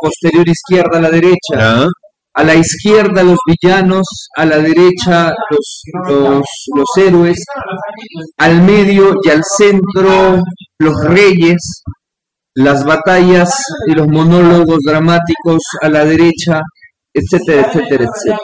[0.00, 1.86] posterior izquierda a la derecha.
[2.34, 4.06] A la izquierda los villanos,
[4.36, 7.44] a la derecha los, los, los héroes,
[8.38, 10.42] al medio y al centro
[10.78, 11.82] los reyes,
[12.54, 13.50] las batallas
[13.86, 16.60] y los monólogos dramáticos a la derecha,
[17.12, 18.38] etcétera, etcétera, etcétera.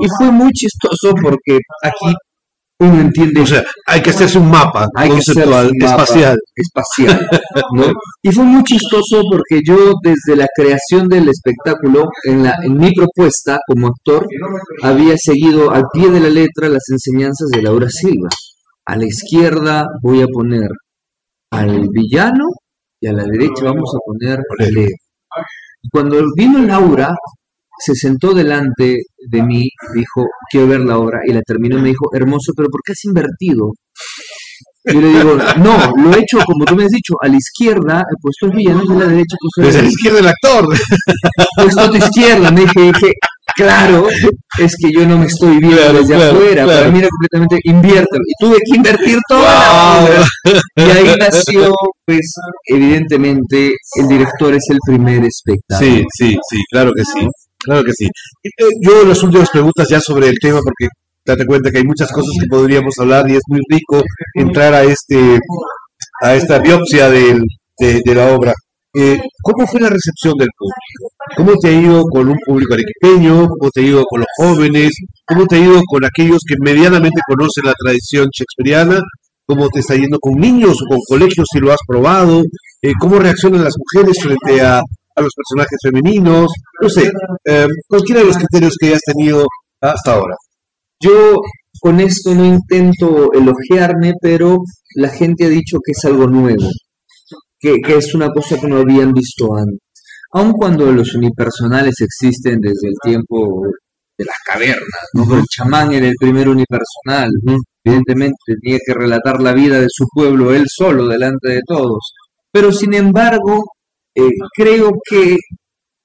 [0.00, 2.14] Y fue muy chistoso porque aquí
[2.80, 6.02] uno entiende O sea, hay que hacerse un mapa hay que hacer conceptual, un mapa
[6.02, 6.38] espacial.
[6.54, 7.28] espacial,
[7.74, 7.84] ¿no?
[8.22, 12.92] Y fue muy chistoso porque yo desde la creación del espectáculo, en, la, en mi
[12.92, 14.26] propuesta como actor,
[14.82, 18.28] había seguido al pie de la letra las enseñanzas de Laura Silva.
[18.86, 20.68] A la izquierda voy a poner
[21.50, 22.44] al villano
[23.00, 24.94] y a la derecha vamos a poner al héroe.
[25.90, 27.14] Cuando vino Laura,
[27.78, 28.96] se sentó delante
[29.30, 32.68] de mí, dijo, quiero ver la obra, y la terminó y me dijo, hermoso, pero
[32.70, 33.72] ¿por qué has invertido?
[34.84, 38.00] Yo le digo, no, lo he hecho como tú me has dicho, a la izquierda
[38.00, 39.90] he puesto el villano y a la derecha he puesto el Desde la héroe.
[39.90, 40.78] izquierda el actor.
[41.56, 43.12] puesto a tu izquierda, me dije, dije,
[43.56, 44.06] claro,
[44.58, 46.78] es que yo no me estoy viendo Claro, desde claro, afuera, claro.
[46.80, 48.22] para mí era completamente inviértelo.
[48.26, 50.24] Y tuve que invertir toda la obra.
[50.76, 51.74] Y ahí nació,
[52.06, 52.32] pues,
[52.66, 55.90] evidentemente, el director es el primer espectáculo.
[55.90, 57.26] Sí, sí, sí, claro que sí,
[57.64, 58.06] claro que sí.
[58.44, 60.88] Eh, Yo las últimas preguntas ya sobre el tema, porque
[61.24, 64.02] date cuenta que hay muchas cosas que podríamos hablar y es muy rico
[64.34, 65.38] entrar a este
[66.22, 67.44] a esta biopsia del-
[67.78, 68.52] de, de la obra.
[68.94, 71.14] Eh, ¿Cómo fue la recepción del público?
[71.36, 73.46] ¿Cómo te ha ido con un público arequipeño?
[73.46, 74.90] ¿Cómo te ha ido con los jóvenes?
[75.26, 78.98] ¿Cómo te ha ido con aquellos que medianamente conocen la tradición shakespeariana?
[79.46, 82.42] ¿Cómo te está yendo con niños o con colegios si lo has probado?
[82.82, 84.80] Eh, ¿Cómo reaccionan las mujeres frente a,
[85.18, 86.50] a los personajes femeninos?
[86.80, 87.10] No sé,
[87.44, 89.44] eh, cualquiera de los criterios que hayas tenido
[89.80, 90.34] hasta ahora.
[91.00, 91.36] Yo
[91.80, 94.58] con esto no intento elogiarme, pero
[94.96, 96.66] la gente ha dicho que es algo nuevo,
[97.60, 99.78] que, es una cosa que no habían visto antes.
[100.32, 103.62] Aun cuando los unipersonales existen desde el tiempo
[104.18, 105.38] de las cavernas, ¿no?
[105.38, 107.30] El chamán era el primer unipersonal,
[107.84, 112.12] evidentemente tenía que relatar la vida de su pueblo él solo delante de todos.
[112.50, 113.64] Pero sin embargo,
[114.18, 115.36] eh, creo que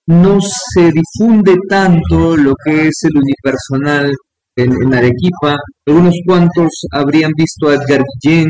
[0.07, 4.11] no se difunde tanto lo que es el unipersonal
[4.55, 5.57] en, Arequipa,
[5.87, 8.49] algunos cuantos habrían visto a Edgar Guillén.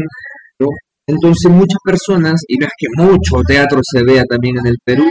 [1.05, 5.05] Entonces muchas personas, y no es que mucho teatro se vea también en el Perú,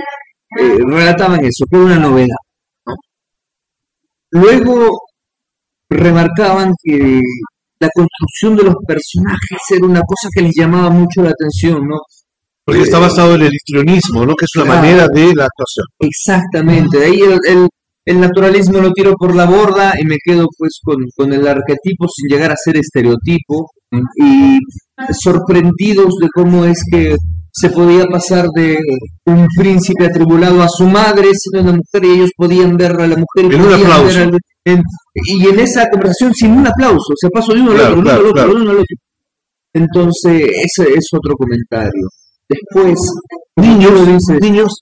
[0.59, 2.37] eh, relataban eso, que era una novedad.
[2.87, 2.95] ¿no?
[4.31, 4.99] Luego
[5.91, 7.21] remarcaban que
[7.79, 11.97] la construcción de los personajes era una cosa que les llamaba mucho la atención, ¿no?
[12.65, 14.35] Porque está basado en el histrionismo, ¿no?
[14.35, 14.81] Que es una Claro.
[14.83, 15.87] manera de la actuación.
[15.99, 17.69] Exactamente, de ahí el, el-
[18.05, 22.07] el naturalismo lo tiro por la borda y me quedo pues con, con el arquetipo
[22.13, 23.71] sin llegar a ser estereotipo
[24.17, 24.59] y
[25.23, 27.15] sorprendidos de cómo es que
[27.53, 28.77] se podía pasar de
[29.27, 33.17] un príncipe atribulado a su madre siendo una mujer y ellos podían ver a la
[33.17, 34.05] mujer y En un aplauso.
[34.07, 34.83] ver al- en-
[35.15, 38.11] y en esa conversación sin un aplauso, se pasó de uno Claro, al otro, uno
[38.11, 38.97] al otro, uno al otro.
[39.75, 42.09] Entonces, ese es otro comentario.
[42.49, 42.99] Después,
[43.57, 44.81] Niños, niños,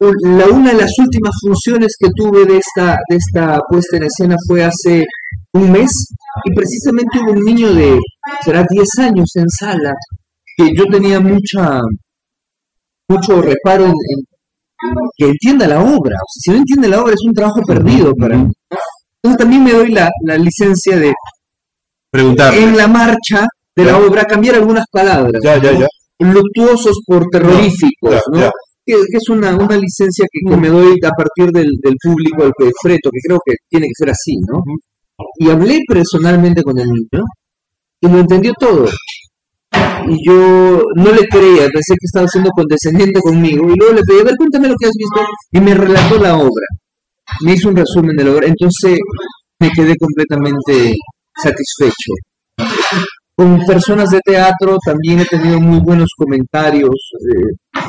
[0.00, 4.36] la una de las últimas funciones que tuve de esta, de esta puesta en escena
[4.48, 5.04] fue hace
[5.52, 5.90] un mes
[6.44, 7.96] y precisamente hubo un niño de,
[8.44, 9.92] será 10 años en sala,
[10.56, 11.80] que yo tenía mucha,
[13.08, 13.94] mucho reparo en,
[15.16, 16.16] que entienda la obra.
[16.16, 18.50] O sea, si no entiende la obra es un trabajo perdido para mí.
[19.22, 21.12] Entonces también me doy la, la licencia de,
[22.10, 22.52] preguntar.
[22.52, 25.40] en la marcha de la obra, cambiar algunas palabras.
[25.44, 25.86] Ya, ya, ya.
[26.22, 28.38] Luctuosos por terroríficos, Ya, ¿no?
[28.40, 28.50] ya.
[28.84, 32.44] que, que es una, una licencia que, que me doy a partir del, del público
[32.44, 34.58] al que freto, que creo que tiene que ser así, ¿no?
[35.38, 37.24] Y hablé personalmente con el niño
[38.00, 38.86] y lo entendió todo.
[40.08, 44.20] y yo no le creía, pensé que estaba siendo condescendiente conmigo, y luego le pedí,
[44.20, 45.20] a ver, cuéntame lo que has visto,
[45.52, 46.66] y me relató la obra,
[47.44, 48.98] me hizo un resumen de la obra, entonces
[49.60, 50.94] me quedé completamente
[51.36, 52.12] satisfecho.
[53.34, 56.90] Con personas de teatro también he tenido muy buenos comentarios.
[56.90, 57.80] eh,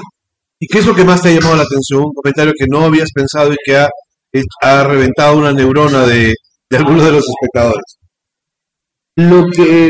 [0.59, 2.03] ¿Y qué es lo que más te ha llamado la atención?
[2.05, 3.89] Un comentario que no habías pensado y que ha,
[4.61, 6.33] ha reventado una neurona de,
[6.69, 7.83] de algunos de los espectadores.
[9.15, 9.89] Lo que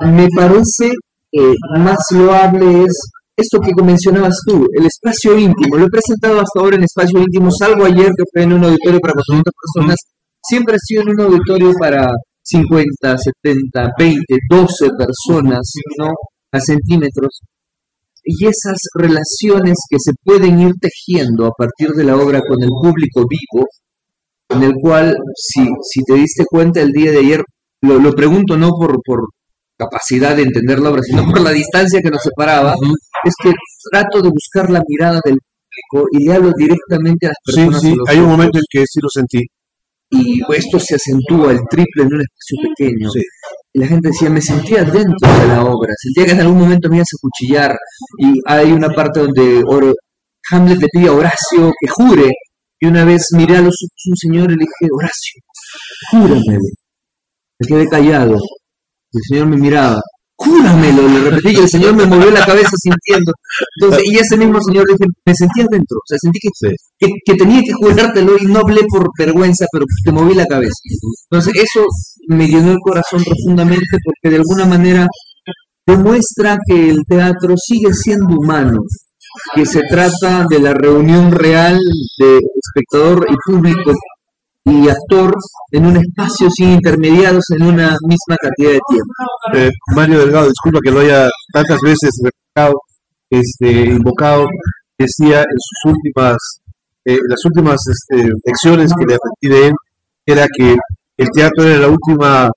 [0.00, 0.90] me parece
[1.32, 2.92] eh, más loable es
[3.36, 5.76] esto que mencionabas tú, el espacio íntimo.
[5.76, 9.00] Lo he presentado hasta ahora en espacio íntimo, salvo ayer que fue en un auditorio
[9.00, 9.96] para 400 personas.
[10.42, 12.06] Siempre ha sido en un auditorio para
[12.42, 16.08] 50, 70, 20, 12 personas, ¿no?
[16.52, 17.40] A centímetros.
[18.24, 22.68] Y esas relaciones que se pueden ir tejiendo a partir de la obra con el
[22.68, 23.66] público vivo,
[24.50, 27.42] en el cual, si, si te diste cuenta el día de ayer,
[27.82, 29.20] lo, lo pregunto no por, por
[29.76, 32.74] capacidad de entender la obra, sino por la distancia que nos separaba,
[33.24, 33.52] es que
[33.90, 35.34] trato de buscar la mirada del
[35.90, 37.80] público y le hablo directamente a las Sí, personas.
[37.80, 39.40] sí, los hay un momento en que sí lo sentí.
[40.14, 43.10] Y esto se acentúa el triple en un espacio pequeño.
[43.10, 43.20] Sí.
[43.74, 46.88] Y la gente decía, me sentía dentro de la obra, sentía que en algún momento
[46.90, 47.74] me ibas a cuchillar.
[48.18, 49.94] Y hay una parte donde Oro-
[50.50, 52.30] Hamlet le pide a Horacio que jure.
[52.80, 55.40] Y una vez miré a los ojos un señor y le dije, Horacio,
[56.10, 56.68] júramelo.
[57.60, 58.34] Me quedé callado.
[59.12, 60.00] El señor me miraba,
[60.44, 63.32] júramelo, le repetí, y el señor me movió la cabeza sintiendo.
[63.80, 66.68] Entonces, y ese mismo señor dije, me sentía dentro, o sea, sentí que, Sí.
[66.98, 70.74] que, que tenía que jurártelo y no hablé por vergüenza, pero te moví la cabeza.
[71.30, 71.84] Entonces, eso
[72.28, 75.06] me llenó el corazón profundamente porque de alguna manera
[75.86, 78.78] demuestra que el teatro sigue siendo humano,
[79.54, 81.78] que se trata de la reunión real
[82.18, 83.92] de espectador y público
[84.64, 85.34] y actor
[85.72, 89.12] en un espacio sin intermediarios en una misma cantidad de tiempo.
[89.54, 92.74] Eh, Mario Delgado, disculpa que lo haya tantas veces replicado,
[93.28, 94.46] este, invocado,
[94.98, 96.36] decía en sus últimas,
[97.04, 99.72] eh, las últimas este, lecciones que le aprendí de él,
[100.24, 100.76] era que
[101.16, 102.50] el teatro era la última,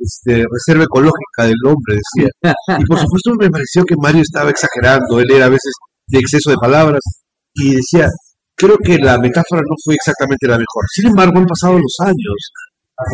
[0.00, 2.30] este, reserva ecológica del hombre, decía.
[2.78, 5.72] Y por supuesto me pareció que Mario estaba exagerando, él era a veces
[6.06, 7.00] de exceso de palabras,
[7.54, 8.08] y decía,
[8.58, 10.84] creo que la metáfora no fue exactamente la mejor.
[10.92, 12.38] Sin embargo, han pasado los años,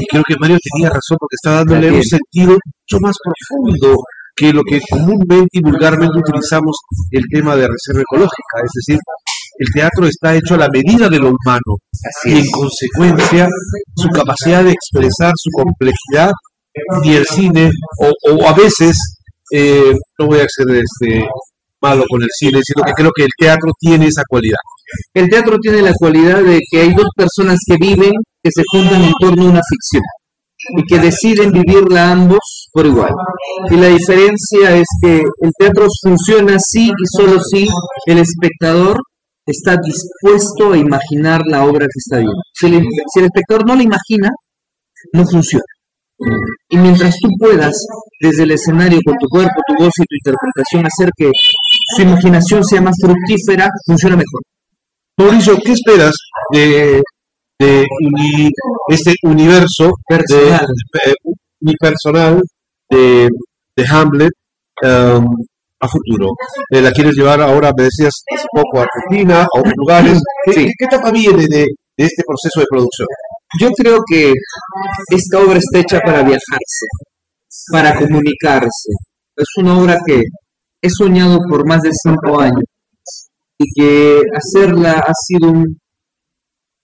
[0.01, 3.97] y creo que Mario tenía razón porque está dándole un sentido mucho más profundo
[4.35, 6.77] que lo que comúnmente y vulgarmente utilizamos
[7.13, 8.57] el tema de reserva ecológica.
[8.65, 8.99] Es decir,
[9.59, 11.77] el teatro está hecho a la medida de lo humano
[12.25, 13.47] y en consecuencia
[13.95, 16.33] su capacidad de expresar su complejidad
[17.03, 17.71] ni el cine
[18.01, 18.99] o, o a veces
[19.53, 21.25] eh, no voy a ser este
[21.81, 24.59] malo con el cine sino que creo que el teatro tiene esa cualidad
[25.15, 28.13] El teatro tiene la cualidad de que hay dos personas que viven,
[28.43, 30.03] que se juntan en torno a una ficción
[30.77, 33.13] y que deciden vivirla ambos por igual.
[33.71, 37.69] Y la diferencia es que el teatro funciona así y solo si
[38.07, 38.97] el espectador
[39.47, 42.41] está dispuesto a imaginar la obra que está viendo.
[42.53, 42.83] Si el,
[43.13, 44.31] si el espectador no la imagina,
[45.13, 45.65] no funciona.
[46.71, 47.75] Y mientras tú puedas,
[48.21, 51.31] desde el escenario, con tu cuerpo, tu voz y tu interpretación, hacer que
[51.97, 54.41] su imaginación sea más fructífera, funciona mejor.
[55.19, 56.13] Mauricio ¿qué esperas
[56.53, 57.01] de,
[57.61, 58.51] de uni-
[58.89, 60.67] este universo Personal.
[60.93, 61.15] de, de-
[61.63, 62.43] unipersonal
[62.91, 63.29] de,
[63.77, 64.33] de Hamlet
[64.83, 65.25] um,
[65.81, 66.31] a futuro?
[66.71, 70.21] Eh, ¿La quieres llevar ahora, me decías hace poco, a Argentina, a otros lugares?
[70.47, 70.69] ¿Qué, Sí.
[70.79, 71.65] qué etapa viene de,
[71.97, 73.09] de este proceso de producción?
[73.61, 74.33] Yo creo que
[75.11, 76.87] esta obra está hecha para viajarse,
[77.71, 78.91] para comunicarse.
[79.37, 80.23] Es una obra que
[80.83, 82.65] he soñado por más de cinco años
[83.59, 85.79] y que hacerla ha sido un,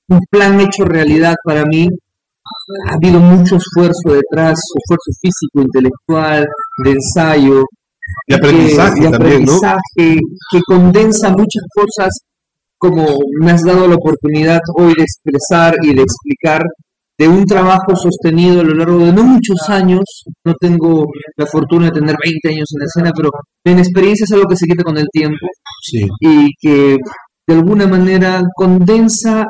[0.08, 1.88] un plan hecho realidad para mí.
[2.88, 6.46] Ha habido mucho esfuerzo detrás, esfuerzo físico, intelectual,
[6.84, 7.64] de ensayo,
[8.26, 9.46] De aprendizaje que, de también,
[9.96, 12.18] que condensa muchas cosas
[12.80, 13.06] como
[13.42, 16.62] me has dado la oportunidad hoy de expresar y de explicar
[17.20, 20.04] de un trabajo sostenido a lo largo de no muchos años,
[20.42, 21.04] no tengo
[21.36, 23.28] la fortuna de tener 20 años en la escena, pero
[23.64, 25.46] en experiencia es algo que se quita con el tiempo
[25.82, 26.00] Sí.
[26.20, 26.96] y que
[27.46, 29.44] de alguna manera condensa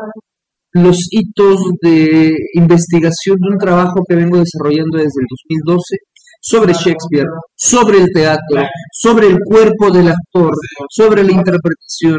[0.73, 5.27] los hitos de investigación de un trabajo que vengo desarrollando desde el
[5.65, 5.97] 2012
[6.43, 10.53] sobre Shakespeare, sobre el teatro, sobre el cuerpo del actor,
[10.89, 12.19] sobre la interpretación.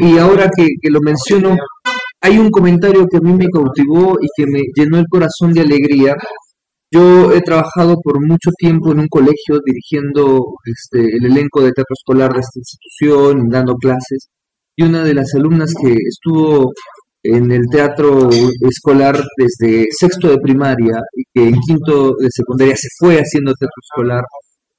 [0.00, 1.56] Y ahora que, que lo menciono,
[2.20, 5.60] hay un comentario que a mí me cautivó y que me llenó el corazón de
[5.62, 6.14] alegría.
[6.90, 11.94] Yo he trabajado por mucho tiempo en un colegio dirigiendo este, el elenco de teatro
[11.94, 14.28] escolar de esta institución, dando clases,
[14.76, 16.72] y una de las alumnas que estuvo
[17.22, 18.30] en el teatro
[18.68, 23.82] escolar desde sexto de primaria y que en quinto de secundaria se fue haciendo teatro
[23.82, 24.24] escolar,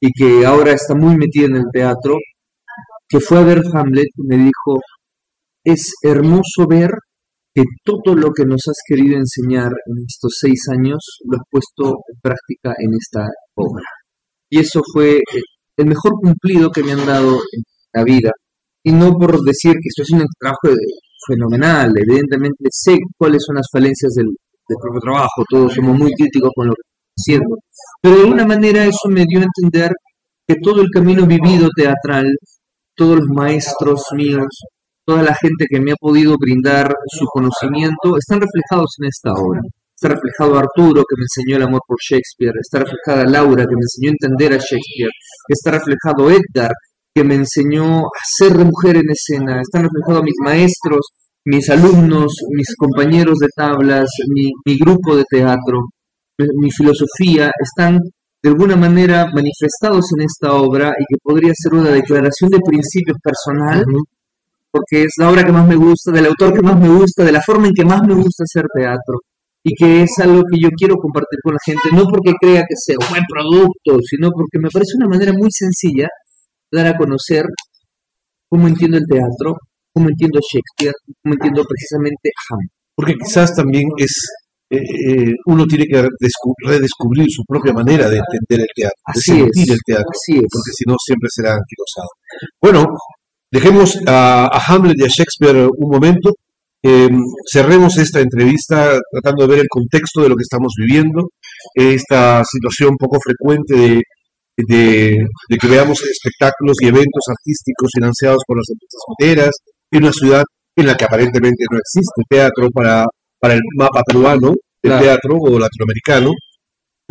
[0.01, 2.15] y que ahora está muy metida en el teatro,
[3.07, 4.79] que fue a ver Hamlet y me dijo,
[5.63, 6.89] es hermoso ver
[7.59, 11.99] que todo lo que nos has querido enseñar en estos seis años lo has puesto
[12.07, 13.83] en práctica en esta obra.
[14.49, 15.41] Y eso fue eh,
[15.77, 18.31] el mejor cumplido que me han dado en la vida.
[18.83, 20.77] Y no por decir que esto es un trabajo
[21.27, 24.27] fenomenal, evidentemente sé cuáles son las falencias del,
[24.67, 27.55] propio trabajo, todos somos muy críticos con lo que estamos haciendo,
[28.01, 29.91] pero de alguna manera eso me dio a entender
[30.47, 32.27] que todo el camino vivido teatral,
[32.95, 34.45] todos los maestros míos,
[35.09, 39.59] toda la gente que me ha podido brindar su conocimiento, están reflejados en esta obra.
[39.95, 42.53] Está reflejado Arturo, que me enseñó el amor por Shakespeare.
[42.61, 45.11] Está reflejada Laura, que me enseñó a entender a Shakespeare.
[45.47, 46.71] Está reflejado Edgar,
[47.11, 49.59] que me enseñó a ser mujer en escena.
[49.59, 51.01] Están reflejados mis maestros,
[51.45, 55.89] mis alumnos, mis compañeros de tablas, mi, grupo de teatro,
[56.37, 57.49] mi, filosofía.
[57.57, 57.97] Están
[58.43, 63.17] de alguna manera manifestados en esta obra y que podría ser una declaración de principios
[63.23, 63.83] personal,
[64.71, 67.31] porque es la obra que más me gusta, del autor que más me gusta, de
[67.31, 69.17] la forma en que más me gusta hacer teatro
[69.63, 72.75] y que es algo que yo quiero compartir con la gente, no porque crea que
[72.75, 76.07] sea un buen producto, sino porque me parece una manera muy sencilla
[76.71, 77.43] dar a conocer
[78.47, 79.57] cómo entiendo el teatro,
[79.93, 82.71] cómo entiendo Shakespeare, cómo entiendo precisamente Hamlet.
[82.95, 84.13] Porque quizás también es
[84.71, 89.71] eh, eh, uno tiene que redescubrir su propia manera de entender el teatro, de sentir
[89.71, 92.09] el teatro, porque si no siempre será anquilosado.
[92.61, 92.85] Bueno,
[93.51, 96.31] dejemos a, a, Hamlet y a Shakespeare un momento,
[96.83, 97.19] em,
[97.51, 101.29] cerremos esta entrevista tratando de ver el contexto de lo que estamos viviendo,
[101.75, 104.01] esta situación poco frecuente de
[104.67, 109.51] de, que veamos espectáculos y eventos artísticos financiados por las empresas hoteras
[109.91, 110.43] en una ciudad
[110.75, 113.05] en la que aparentemente no existe teatro para,
[113.39, 116.31] para el mapa peruano del teatro o latinoamericano.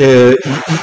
[0.01, 0.35] Eh,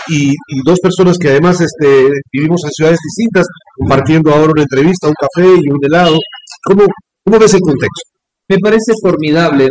[0.10, 0.34] y,
[0.66, 3.48] dos personas que además este, vivimos en ciudades distintas,
[3.78, 6.18] compartiendo ahora una entrevista, un café y un helado.
[6.66, 6.84] ¿Cómo,
[7.24, 8.12] cómo ves el contexto?
[8.50, 9.70] Me parece formidable.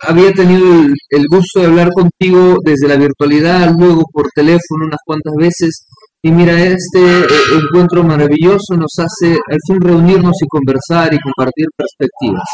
[0.00, 5.00] Había tenido el, el gusto de hablar contigo desde la virtualidad, luego por teléfono unas
[5.04, 5.86] cuantas veces,
[6.26, 11.66] y mira, este eh, encuentro maravilloso nos hace al fin reunirnos y conversar y compartir
[11.76, 12.48] perspectivas.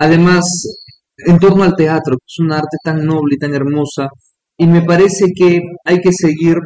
[0.00, 0.44] Además,
[1.16, 4.08] en torno al teatro, que es un arte tan noble y tan hermosa,
[4.58, 6.56] y me parece que hay que seguir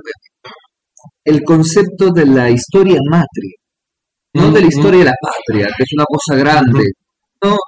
[1.24, 3.57] el concepto de la historia matria,
[4.34, 6.84] no de la historia de la patria, que es una cosa grande,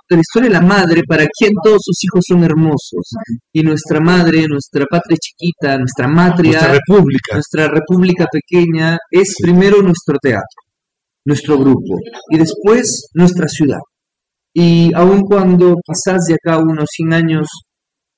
[0.08, 3.10] de la historia de la madre, para quien todos sus hijos son hermosos.
[3.52, 9.82] Y nuestra madre, nuestra patria chiquita, nuestra matria, nuestra república, nuestra república pequeña, es primero
[9.82, 10.62] nuestro teatro,
[11.26, 11.98] nuestro grupo,
[12.30, 13.80] y después nuestra ciudad.
[14.54, 17.48] Y aun cuando pasás de acá unos 100 años,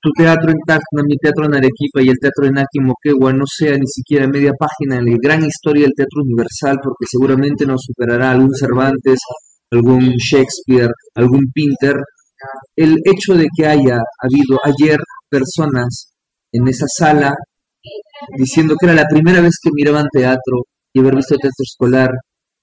[0.00, 3.76] tu teatro en Tacna, mi teatro en Arequipa y el teatro en Aki no sea
[3.76, 8.30] ni siquiera media página en la gran historia del teatro universal, porque seguramente nos superará
[8.30, 9.18] algún Cervantes,
[9.70, 11.96] algún Shakespeare, algún Pinter,
[12.76, 16.12] el hecho de que haya habido ayer personas
[16.52, 17.34] en esa sala
[18.36, 22.10] diciendo que era la primera vez que miraban teatro y haber visto teatro escolar,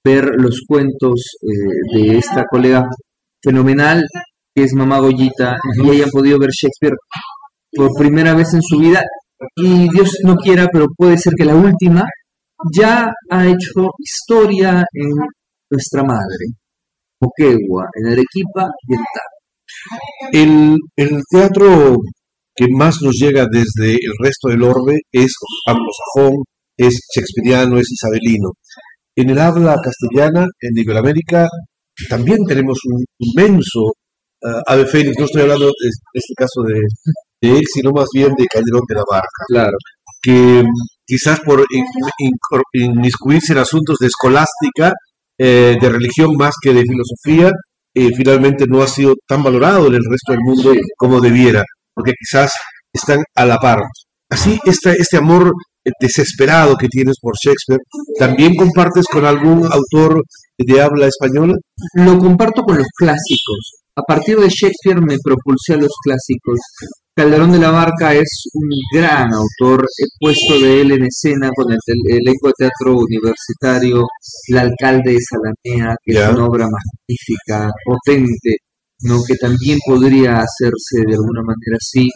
[0.04, 2.86] ver los cuentos eh, de esta colega
[3.42, 4.04] fenomenal
[4.56, 6.96] que es Mamá Goyita y hayan podido ver Shakespeare
[7.72, 9.02] por primera vez en su vida
[9.56, 12.04] y Dios no quiera, pero puede ser que la última,
[12.76, 15.10] ya ha hecho historia en
[15.70, 16.46] nuestra madre.
[17.20, 21.98] Moquegua, en Arequipa y en El, teatro
[22.56, 25.34] que más nos llega desde el resto del orbe es
[25.66, 26.44] anglosajón,
[26.78, 28.52] es shakespeariano, es isabelino.
[29.16, 31.48] En el habla castellana, en Iberoamérica,
[32.10, 33.94] también tenemos un inmenso
[34.44, 35.16] uh, ave fénix.
[35.18, 36.80] No estoy hablando en este caso de,
[37.42, 39.44] de, él, sino más bien de Calderón de la Barca.
[39.48, 39.78] Claro.
[40.22, 40.64] Que
[41.06, 41.64] quizás por
[42.74, 44.94] inmiscuirse en asuntos de escolástica,
[45.38, 47.52] eh, de religión más que de filosofía,
[47.96, 51.64] eh, finalmente no ha sido tan valorado en el resto del mundo como debiera,
[51.94, 52.52] porque quizás
[52.94, 53.80] están a la par.
[54.30, 55.52] Así, este, este amor
[56.00, 57.82] desesperado que tienes por Shakespeare,
[58.18, 60.24] ¿también compartes con algún autor
[60.58, 61.54] de habla española?
[61.96, 63.83] Lo comparto con los clásicos.
[63.96, 66.60] A partir de Shakespeare me propulsé a los clásicos.
[67.16, 69.86] Calderón de la Barca es un gran autor.
[70.00, 71.78] He puesto de él en escena con el,
[72.08, 74.02] elenco de teatro universitario
[74.48, 78.56] El alcalde de Salamea, que es una obra magnífica, potente,
[79.02, 79.22] ¿no?
[79.28, 82.10] que también podría hacerse de alguna manera así.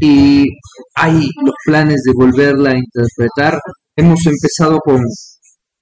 [0.00, 0.46] Y
[0.94, 3.60] hay los planes de volverla a interpretar.
[3.94, 5.02] Hemos empezado con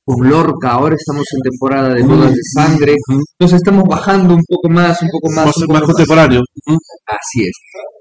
[0.07, 2.95] con Lorca, ahora estamos en temporada de bodas de sangre,
[3.41, 5.47] nos estamos bajando un poco más, un poco más.
[5.69, 6.41] Más, contemporáneo.
[7.07, 7.53] Así es.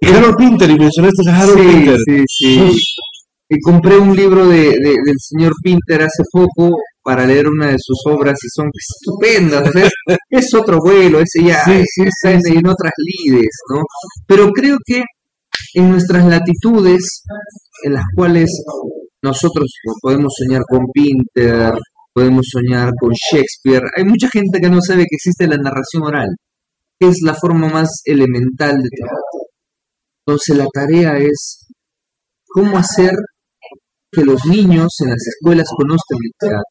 [0.02, 1.98] Y Harold Pinter, y mencionaste a Harold Pinter.
[2.08, 2.72] Sí, sí.
[3.50, 7.78] Y compré un libro de, de- del señor Pinter hace poco para leer una de
[7.80, 9.72] sus obras y son estupendas.
[10.30, 13.82] es otro vuelo, ese ya Sí, está en, en otras lides, ¿no?
[14.28, 15.02] Pero creo que
[15.74, 17.24] en nuestras latitudes,
[17.84, 18.50] en las cuales
[19.24, 19.66] nosotros
[20.02, 21.74] podemos soñar con Pinter,
[22.16, 26.30] podemos soñar con Shakespeare, hay mucha gente que no sabe que existe la narración oral,
[26.98, 29.40] que es la forma más elemental de teatro.
[30.26, 31.68] Entonces la tarea es
[32.48, 33.12] cómo hacer
[34.10, 36.64] que los niños en las escuelas conozcan el teatro,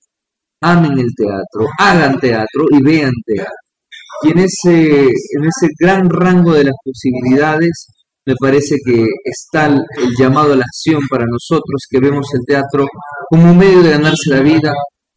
[0.62, 3.52] amen el teatro, hagan teatro y vean teatro.
[4.22, 7.88] Y en ese, en ese gran rango de las posibilidades,
[8.26, 12.40] me parece que está el, el llamado a la acción para nosotros que vemos el
[12.46, 12.86] teatro
[13.28, 14.72] como un medio de ganarse la vida,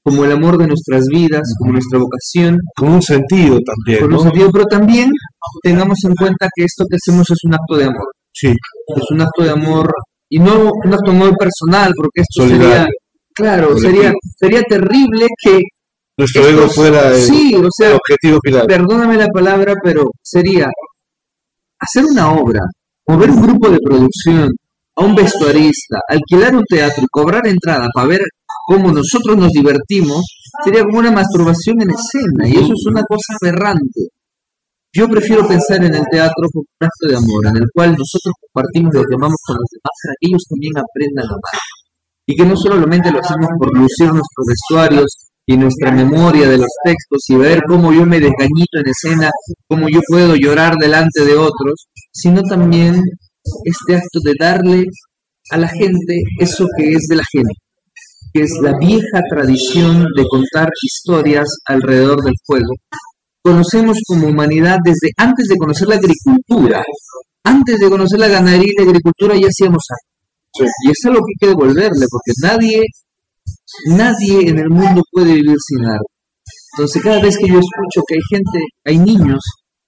[0.08, 4.18] como el amor de nuestras vidas, como nuestra vocación, Con un sentido también, con ¿no?
[4.20, 5.10] un sentido, pero también
[5.64, 9.22] tengamos en cuenta que esto que hacemos es un acto de amor Sí, es un
[9.22, 9.92] acto de amor
[10.30, 12.68] y no un acto de amor personal porque esto Solidario.
[12.70, 12.88] sería
[13.34, 15.60] claro sería sería terrible que
[16.18, 18.66] nuestro estos- ego fuera el, sí o el sea objetivo final.
[18.68, 20.68] perdóname la palabra pero sería
[21.80, 22.62] hacer una obra
[23.08, 24.50] mover un grupo de producción
[24.96, 28.22] a un vestuarista alquilar un teatro y cobrar entrada para ver
[28.68, 30.22] cómo nosotros nos divertimos
[30.64, 34.12] sería como una masturbación en escena y eso es una cosa aberrante
[34.98, 38.34] yo prefiero pensar en el teatro como un acto de amor, en el cual nosotros
[38.42, 41.62] compartimos lo que amamos con los demás para que ellos también aprendan a amar.
[42.26, 45.06] Y que no solamente lo hacemos por lucir nuestros vestuarios
[45.46, 49.30] y nuestra memoria de los textos y ver cómo yo me desgañito en escena,
[49.68, 53.00] cómo yo puedo llorar delante de otros, sino también
[53.66, 54.86] este acto de darle
[55.52, 57.54] a la gente eso que es de la gente,
[58.38, 62.74] que es la vieja tradición de contar historias alrededor del fuego,
[63.42, 66.84] conocemos como humanidad desde antes de conocer la agricultura.
[67.44, 70.70] Antes de conocer la ganadería y la agricultura ya hacíamos arte.
[70.86, 72.84] Y es algo que hay que devolverle, porque nadie,
[73.88, 76.14] nadie en el mundo puede vivir sin arte.
[76.74, 79.40] Entonces cada vez que yo escucho que hay gente, hay niños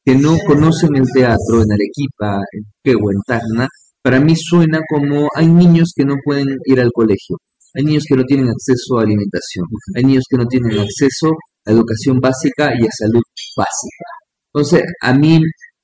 [0.04, 3.68] que no conocen el teatro en Arequipa, en Quehue, en Tacna,
[4.02, 7.38] para mí suena como hay niños que no pueden ir al colegio,
[7.76, 9.66] hay niños que no tienen acceso a alimentación,
[9.96, 11.32] hay niños que no tienen acceso
[11.66, 13.22] a educación básica y a salud
[13.56, 14.06] básica.
[14.54, 15.40] Entonces, a mí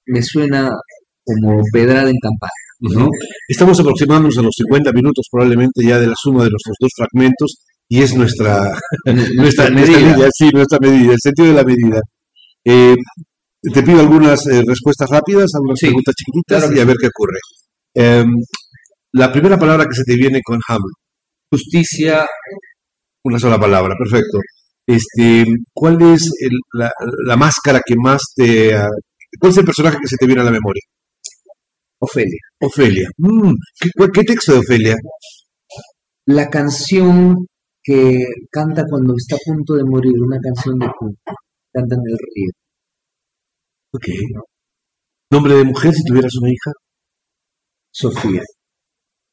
[0.08, 0.70] me suena
[1.24, 3.10] como pedrada en campana.
[3.48, 7.56] Estamos aproximándonos a los 50 minutos probablemente ya de la suma de nuestros dos fragmentos
[7.88, 8.60] y es nuestra,
[9.06, 12.02] nuestra, nuestra medida, sí, nuestra medida, el sentido de la medida.
[12.66, 12.96] Eh,
[13.74, 17.08] te pido algunas eh, respuestas rápidas, algunas Sí, preguntas chiquititas claro y a ver qué
[17.08, 17.40] ocurre.
[17.94, 18.28] Em,
[19.14, 20.96] la primera palabra que se te viene con Hamlet,
[21.52, 22.26] Justicia,
[23.24, 24.40] una sola palabra, perfecto.
[24.88, 26.92] Este, ¿Cuál es el- la,
[27.28, 28.72] la máscara que más te...
[29.40, 30.82] ¿Cuál es el personaje que se te viene a la memoria?
[32.00, 32.40] Ofelia.
[32.62, 33.10] Ofelia.
[33.18, 33.54] Mm,
[34.14, 34.96] ¿qué, texto de Ofelia?
[36.28, 37.36] La canción
[37.84, 41.16] que canta cuando está a punto de morir, una canción de Queen,
[41.74, 42.52] canta en el río.
[43.92, 44.06] Ok.
[45.32, 46.72] ¿Nombre de mujer si tuvieras una hija?
[47.92, 48.42] Sofía,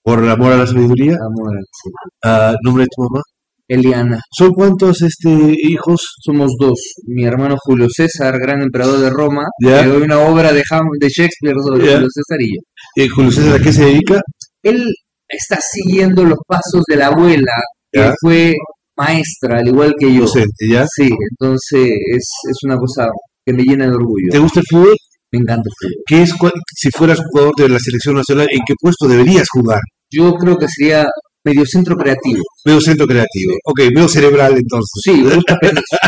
[0.05, 1.13] ¿Por amor a la sabiduría?
[1.15, 1.97] amor al cielo.
[2.25, 3.21] Ah, ¿Nombre de tu mamá?
[3.69, 6.01] Eliana, ¿Son cuántos este, hijos?
[6.21, 6.79] somos dos.
[7.07, 11.09] Mi hermano Julio César, gran emperador de Roma, le doy una obra de, Ham- de
[11.09, 11.93] Shakespeare sobre Ya.
[11.95, 12.61] Julio César y yo.
[13.03, 14.21] Eh, Julio César, ¿a qué se dedica?
[14.63, 14.85] Él
[15.29, 17.53] está siguiendo los pasos de la abuela,
[17.91, 18.53] que fue
[18.99, 20.23] maestra, al igual que yo.
[20.23, 20.85] Docente, ¿ya?
[20.95, 23.07] Sí, entonces es, es una cosa
[23.47, 24.29] que me llena de orgullo.
[24.31, 24.97] ¿Te gusta el fútbol?
[25.33, 26.03] Me encanta el fútbol.
[26.07, 29.81] ¿Qué es, cuál- si fueras jugador de la selección nacional, en qué puesto deberías jugar?
[30.11, 31.07] Yo creo que sería
[31.45, 32.43] mediocentro creativo.
[32.65, 33.55] Medio centro creativo.
[33.65, 34.91] Ok, medio cerebral entonces.
[35.03, 35.57] Sí, me gusta,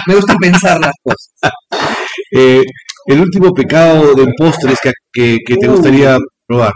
[0.06, 1.30] me gusta pensar las cosas.
[2.36, 2.62] Eh,
[3.06, 5.72] el último pecado de postres que, que, que te Uh.
[5.72, 6.16] gustaría
[6.48, 6.72] probar.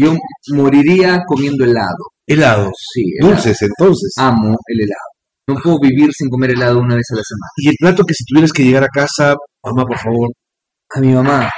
[0.00, 0.14] Yo
[0.54, 1.96] moriría comiendo helado.
[2.26, 2.72] Helados.
[2.92, 3.34] Sí, helado.
[3.34, 4.12] Dulces, entonces.
[4.18, 5.08] amo el helado.
[5.48, 7.50] No puedo vivir sin comer helado una vez a la semana.
[7.56, 9.34] Y el plato que si tuvieras que llegar a casa,
[9.64, 10.28] mamá, por favor.
[10.94, 11.48] A mi mamá,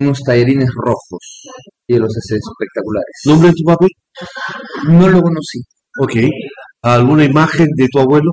[0.00, 1.42] unos tallarines rojos.
[1.88, 3.14] Y los hace espectaculares.
[3.26, 3.86] ¿Nombre de tu papi?
[4.88, 5.60] No lo conocí.
[6.00, 6.14] Ok.
[6.82, 8.30] ¿Alguna imagen de tu abuelo?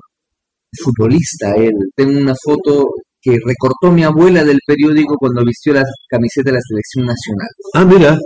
[0.84, 1.74] Futbolista él.
[1.96, 2.88] Tengo una foto
[3.22, 7.48] que recortó mi abuela del periódico cuando vistió la camiseta de la selección nacional.
[7.76, 8.18] Ah, mira.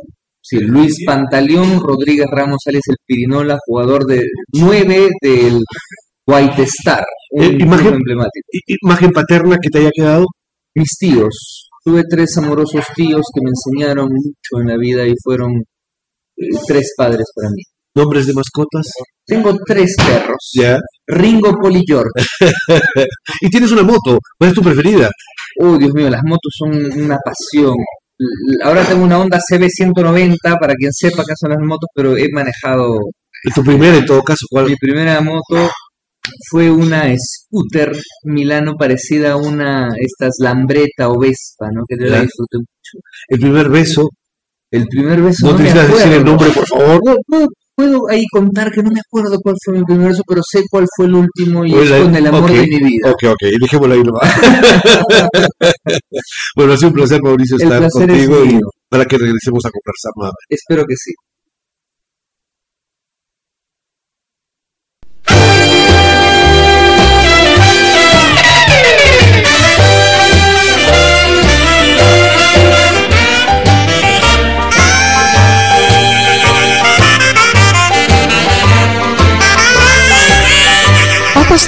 [0.41, 4.22] Sí, Luis Pantaleón Rodríguez Ramos Sales el Pirinola, jugador de
[4.53, 5.60] 9 del
[6.26, 8.47] White Star, un Eh, imagen- emblemático.
[8.82, 10.26] Imagen paterna que te haya quedado.
[10.74, 15.51] Mis tíos, tuve tres amorosos tíos que me enseñaron mucho en la vida y fueron
[15.55, 17.61] eh, tres padres para mí.
[17.95, 18.91] Nombres de mascotas.
[19.25, 20.51] Tengo tres perros.
[20.53, 20.77] Ya.
[21.07, 22.11] Ringo, Poli y George.
[23.41, 24.19] Y tienes una moto.
[24.38, 25.09] ¿Cuál es tu preferida?
[25.61, 27.73] Oh, Dios mío, las motos son una pasión.
[28.63, 32.99] Ahora tengo una Honda CB190, para quien sepa qué son las motos, pero he manejado
[33.53, 34.65] ¿Tu primera en todo caso cuál?
[34.65, 35.69] Mi primera moto
[36.49, 37.91] fue una scooter
[38.23, 41.84] Milano parecida a una, estas Lambretta o Vespa, ¿no?
[41.88, 43.05] Que yo la disfruté mucho.
[43.30, 44.09] El primer beso.
[44.71, 46.99] El primer beso ¿No no te me decir el nombre, por favor?
[47.01, 50.41] Puedo, puedo- puedo ahí contar que no me acuerdo cuál fue mi primer beso, pero
[50.43, 53.11] sé cuál fue el último y es la- con el amor de mi vida.
[53.11, 54.23] Ok, ok, dejémoslo ahí nomás.
[56.55, 58.59] bueno, ha sido un placer, Mauricio, El estar placer es contigo y
[58.89, 60.32] para que regresemos a conversar más.
[60.49, 61.11] Espero que sí.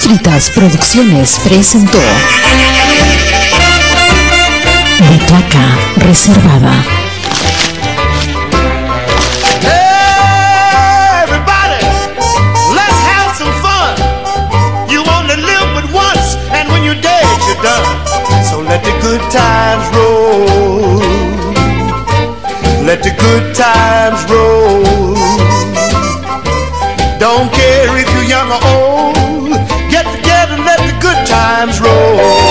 [0.09, 1.99] Producciones presentó
[4.97, 6.73] Butaca Reservada.
[18.49, 20.99] So let the good times roll.
[22.83, 25.13] Let the good times roll.
[27.19, 29.18] Don't care if you're young or old.
[31.59, 32.48] times roll.